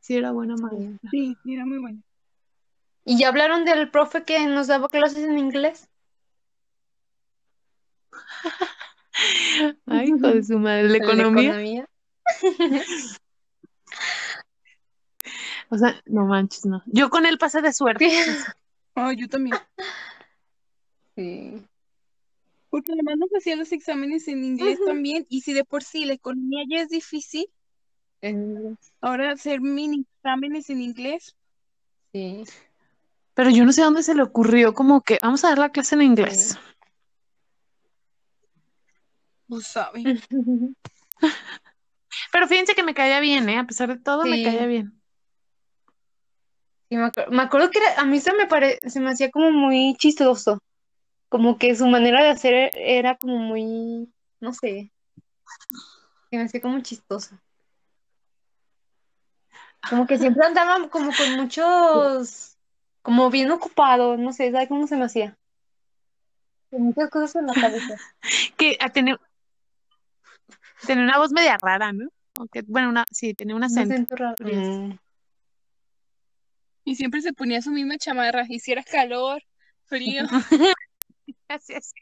[0.00, 1.10] Sí, era buena maestra.
[1.10, 2.02] Sí, era muy bueno.
[3.04, 5.90] ¿Y ya hablaron del profe que nos daba clases en inglés?
[9.86, 11.88] Ay, hijo de su madre, ¿la ¿El de economía?
[15.68, 16.82] O sea, no manches, no.
[16.86, 18.08] Yo con él pasé de suerte.
[18.94, 19.56] Oh, yo también.
[21.16, 21.62] Sí.
[22.70, 26.12] Porque además nos hacían los exámenes en inglés también, y si de por sí la
[26.12, 27.46] economía ya es difícil,
[28.20, 31.34] En- ahora hacer mini exámenes en inglés,
[32.12, 32.44] Sí.
[33.34, 35.94] Pero yo no sé dónde se le ocurrió, como que vamos a dar la clase
[35.96, 36.52] en inglés.
[36.52, 36.58] Sí.
[39.48, 40.02] Pues sabe.
[42.32, 43.58] Pero fíjense que me caía bien, ¿eh?
[43.58, 45.00] A pesar de todo, me caía bien.
[46.88, 49.30] Sí, me, acuer- me acuerdo que era- a mí se me pare, se me hacía
[49.30, 50.58] como muy chistoso.
[51.28, 54.08] Como que su manera de hacer era como muy,
[54.40, 54.92] no sé,
[56.30, 57.36] se me hacía como chistoso.
[59.90, 62.56] Como que siempre andaba como con muchos,
[63.02, 65.36] como bien ocupado, no sé, ¿sabes cómo se me hacía?
[66.70, 67.96] Con muchas cosas en la cabeza.
[68.56, 69.18] Que a tener,
[70.86, 72.08] tenía una voz media rara, ¿no?
[72.34, 73.94] Aunque, bueno, una, sí, tenía un Un acento.
[73.94, 74.36] acento raro.
[74.40, 74.98] Mm.
[76.84, 79.42] Y siempre se ponía su misma chamarra, hiciera calor,
[79.86, 80.22] frío,
[81.48, 81.94] Así, así.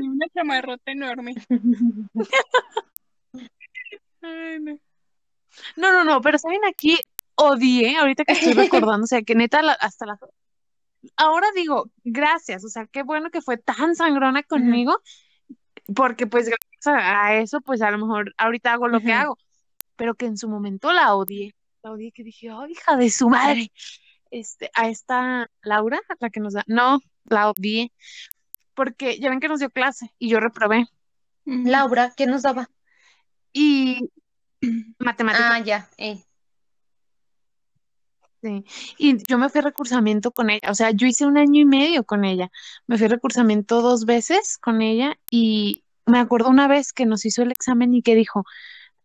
[0.00, 1.34] y una chamarrota enorme.
[4.22, 4.78] Ay, no.
[5.76, 6.98] No, no, no, pero saben aquí
[7.34, 10.18] odié, ahorita que estoy recordando, o sea, que neta la- hasta la
[11.16, 15.00] ahora digo, gracias, o sea, qué bueno que fue tan sangrona conmigo,
[15.94, 16.48] porque pues
[16.84, 19.38] gracias a, a eso, pues a lo mejor ahorita hago lo que hago,
[19.96, 23.28] pero que en su momento la odié, la odié que dije, oh, hija de su
[23.28, 23.72] madre,
[24.30, 27.92] este, a esta Laura, la que nos da, no, la odié,
[28.74, 30.86] porque ya ven que nos dio clase y yo reprobé.
[31.44, 32.68] Laura, ¿qué nos daba?
[33.52, 34.10] y
[34.98, 35.50] matemáticas.
[35.50, 36.22] Ah, ya, eh.
[38.42, 38.64] Sí,
[38.98, 41.64] y yo me fui a recursamiento con ella, o sea, yo hice un año y
[41.64, 42.50] medio con ella,
[42.88, 47.24] me fui a recursamiento dos veces con ella y me acuerdo una vez que nos
[47.24, 48.44] hizo el examen y que dijo,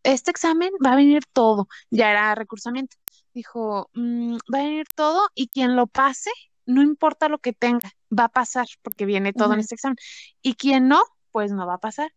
[0.03, 2.97] este examen va a venir todo, ya era recursamiento,
[3.33, 6.31] dijo, "Mm, va a venir todo y quien lo pase,
[6.65, 9.97] no importa lo que tenga, va a pasar porque viene todo en este examen
[10.41, 12.11] y quien no, pues no va a pasar.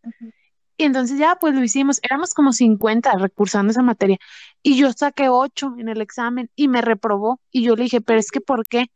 [0.77, 4.17] Y entonces ya pues lo hicimos, éramos como 50 recursando esa materia
[4.63, 8.19] y yo saqué 8 en el examen y me reprobó y yo le dije, pero
[8.19, 8.87] es que ¿por qué?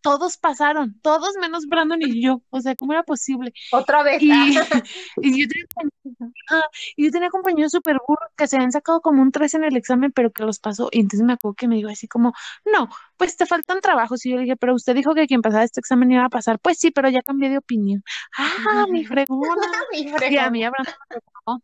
[0.00, 3.52] Todos pasaron, todos menos Brandon y yo, o sea, ¿cómo era posible?
[3.72, 4.22] Otra vez.
[4.22, 6.62] Y, y yo tenía,
[6.96, 9.76] y yo tenía compañeros súper burros que se habían sacado como un 3 en el
[9.76, 10.88] examen, pero que los pasó.
[10.92, 12.32] Y entonces me acuerdo que me dijo así como,
[12.64, 14.24] no, pues te faltan trabajos.
[14.24, 16.58] Y yo le dije, pero usted dijo que quien pasara este examen iba a pasar.
[16.60, 18.02] Pues sí, pero ya cambié de opinión.
[18.36, 19.66] Ah, mi fregona.
[19.92, 20.70] Mi Y a mí me
[21.10, 21.62] reprobó.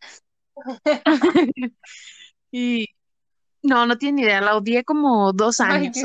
[2.57, 2.87] Y
[3.65, 5.97] no, no tiene ni idea, la odié como dos años.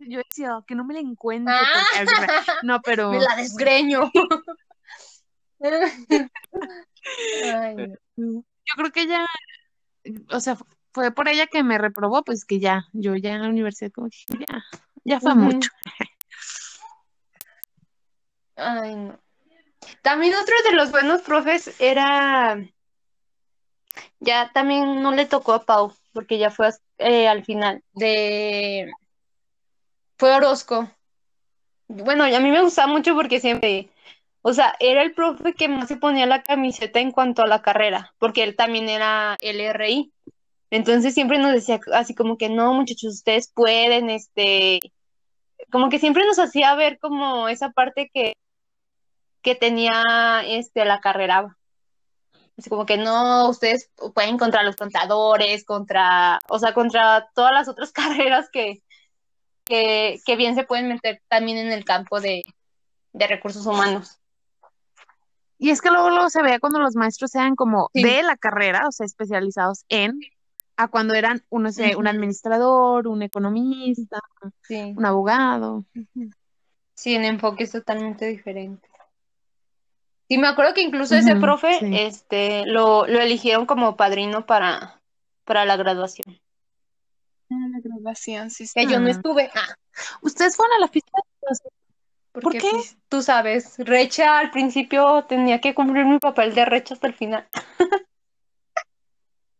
[0.00, 1.84] Yo decía, "Oh, que no me la encuentro, Ah.
[2.62, 4.10] no, pero Me la desgreño.
[7.42, 8.42] Ay, yo
[8.76, 9.26] creo que ella,
[10.30, 10.56] o sea,
[10.92, 14.08] fue por ella que me reprobó, pues que ya, yo ya en la universidad como
[14.08, 14.64] que ya,
[15.04, 15.70] ya fue mucho.
[18.56, 19.18] Ay, no.
[20.02, 22.58] También otro de los buenos profes era,
[24.20, 28.90] ya también no le tocó a Pau, porque ya fue eh, al final, de,
[30.18, 30.90] fue Orozco.
[31.88, 33.90] Bueno, a mí me gustaba mucho porque siempre,
[34.42, 37.62] o sea, era el profe que más se ponía la camiseta en cuanto a la
[37.62, 40.12] carrera, porque él también era LRI.
[40.70, 44.92] Entonces siempre nos decía así como que no, muchachos, ustedes pueden, este,
[45.70, 48.34] como que siempre nos hacía ver como esa parte que,
[49.42, 50.02] que tenía
[50.46, 51.56] este la carrera.
[52.58, 57.68] Así como que no, ustedes pueden contra los contadores, contra, o sea, contra todas las
[57.68, 58.82] otras carreras que,
[59.68, 62.44] que, que bien se pueden meter también en el campo de,
[63.12, 64.18] de recursos humanos.
[65.58, 68.02] Y es que luego, luego se veía cuando los maestros eran como Sí.
[68.02, 70.20] de la carrera, o sea, especializados en,
[70.76, 74.20] a cuando eran, uno sé, un administrador, un economista,
[74.62, 75.84] Sí, un abogado.
[76.94, 78.88] sí, en enfoque es totalmente diferente.
[80.28, 81.90] Sí, me acuerdo que incluso ese profe, sí.
[81.92, 85.00] este, lo, lo eligieron como padrino para,
[85.44, 86.38] para la graduación.
[87.50, 88.72] La graduación, sí, sí.
[88.74, 89.50] Que yo no estuve.
[89.54, 89.74] Ah,
[90.22, 91.72] ¿Ustedes fueron a la fiesta de graduación?
[92.32, 92.70] porque, qué?
[92.70, 97.14] pues, tú sabes, Recha al principio tenía que cumplir mi papel de Recha hasta el
[97.14, 97.48] final.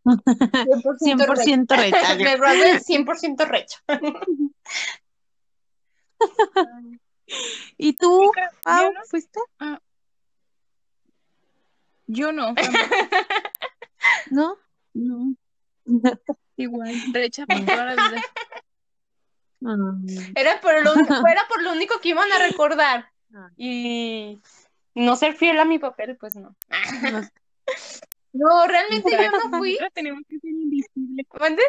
[0.04, 2.14] 100% recha.
[2.16, 3.78] Me gradué 100% Recha.
[7.76, 8.30] ¿Y tú,
[8.62, 9.40] Pau, yo no- fuiste?
[12.10, 12.54] Yo no.
[14.30, 14.56] ¿No?
[14.94, 15.34] No.
[16.58, 18.22] Igual, recha por toda la vida.
[20.36, 20.92] Era por lo,
[21.28, 23.10] era por lo único que iban a recordar.
[23.34, 23.50] Ah.
[23.56, 24.40] Y
[24.94, 26.54] no ser fiel a mi papel, pues no.
[27.10, 27.28] no.
[28.32, 29.72] No, realmente yo no fui.
[29.72, 31.26] Nosotras tenemos que ser invisibles.
[31.40, 31.62] ¿Mande?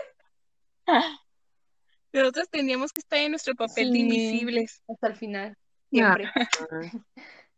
[2.14, 4.84] Nosotros teníamos que estar en nuestro papel de invisibles.
[4.88, 6.16] Hasta el final, Ah.
[6.18, 6.32] siempre.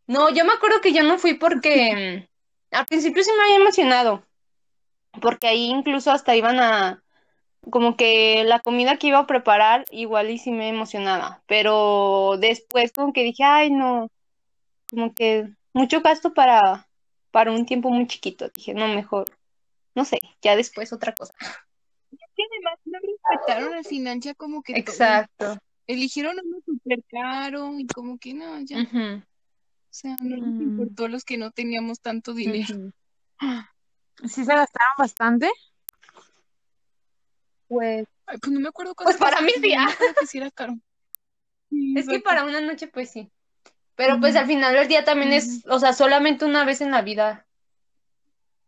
[0.06, 2.26] No, yo me acuerdo que yo no fui porque
[2.70, 4.26] mm, al principio sí me había emocionado,
[5.20, 7.02] porque ahí incluso hasta iban a,
[7.70, 12.92] como que la comida que iba a preparar igual y sí me emocionaba, pero después
[12.92, 14.08] como que dije, ay no,
[14.90, 16.88] como que mucho gasto para,
[17.30, 19.30] para un tiempo muy chiquito, dije, no, mejor,
[19.94, 21.34] no sé, ya después otra cosa.
[22.10, 24.82] que además no respetaron al final ya como que todo.
[24.82, 25.58] Exacto.
[25.86, 28.80] Eligieron uno súper caro y como que no, ya.
[28.82, 30.62] O sea, no les Mm.
[30.62, 32.74] importó a los que no teníamos tanto dinero.
[32.76, 32.92] ujú.
[34.24, 35.50] ¿Sí se gastaron bastante?
[37.72, 39.50] Pues Ay, pues no me acuerdo Pues cuánto para mí
[40.26, 40.78] sí, no caro.
[41.70, 43.30] Sí, es que para una noche, pues sí.
[43.96, 47.00] Pero pues al final del día también es, o sea, solamente una vez en la
[47.00, 47.46] vida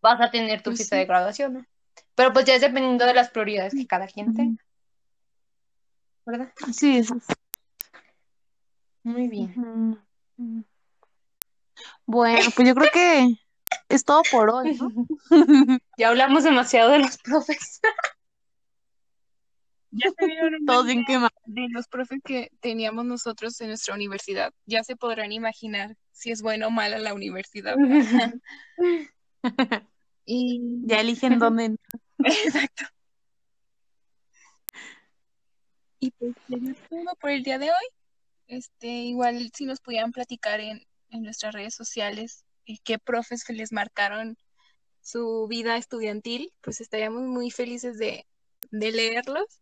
[0.00, 1.00] vas a tener tu Pues fiesta sí.
[1.00, 1.66] de graduación, ¿no?
[2.14, 4.64] Pero pues ya es dependiendo de las prioridades que cada quien tenga,
[6.24, 6.52] ¿verdad?
[6.72, 7.24] Sí, eso es.
[9.02, 9.98] Muy bien.
[12.06, 13.36] Bueno, pues yo creo que
[13.90, 14.90] es todo por hoy, ¿no?
[15.98, 17.80] Ya hablamos demasiado de los profes.
[19.96, 21.32] Ya se dieron una Todos bien quemados.
[21.46, 24.52] de los profes que teníamos nosotros en nuestra universidad.
[24.66, 27.76] Ya se podrán imaginar si es buena o mala la universidad.
[30.26, 31.76] Y Ya eligen dónde.
[32.24, 32.84] exacto.
[36.00, 36.34] Y pues
[36.88, 37.86] todo por el día de hoy.
[38.46, 43.72] Este, igual si nos pudieran platicar en, en nuestras redes sociales eh, qué profes les
[43.72, 44.36] marcaron
[45.00, 48.26] su vida estudiantil, pues estaríamos muy felices de,
[48.70, 49.60] de leerlos.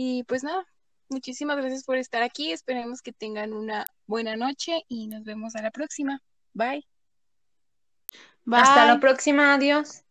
[0.00, 0.64] Y pues nada,
[1.08, 2.52] muchísimas gracias por estar aquí.
[2.52, 6.22] Esperemos que tengan una buena noche y nos vemos a la próxima.
[6.54, 6.86] Bye.
[8.52, 9.00] Hasta la Bye.
[9.00, 10.04] próxima, adiós.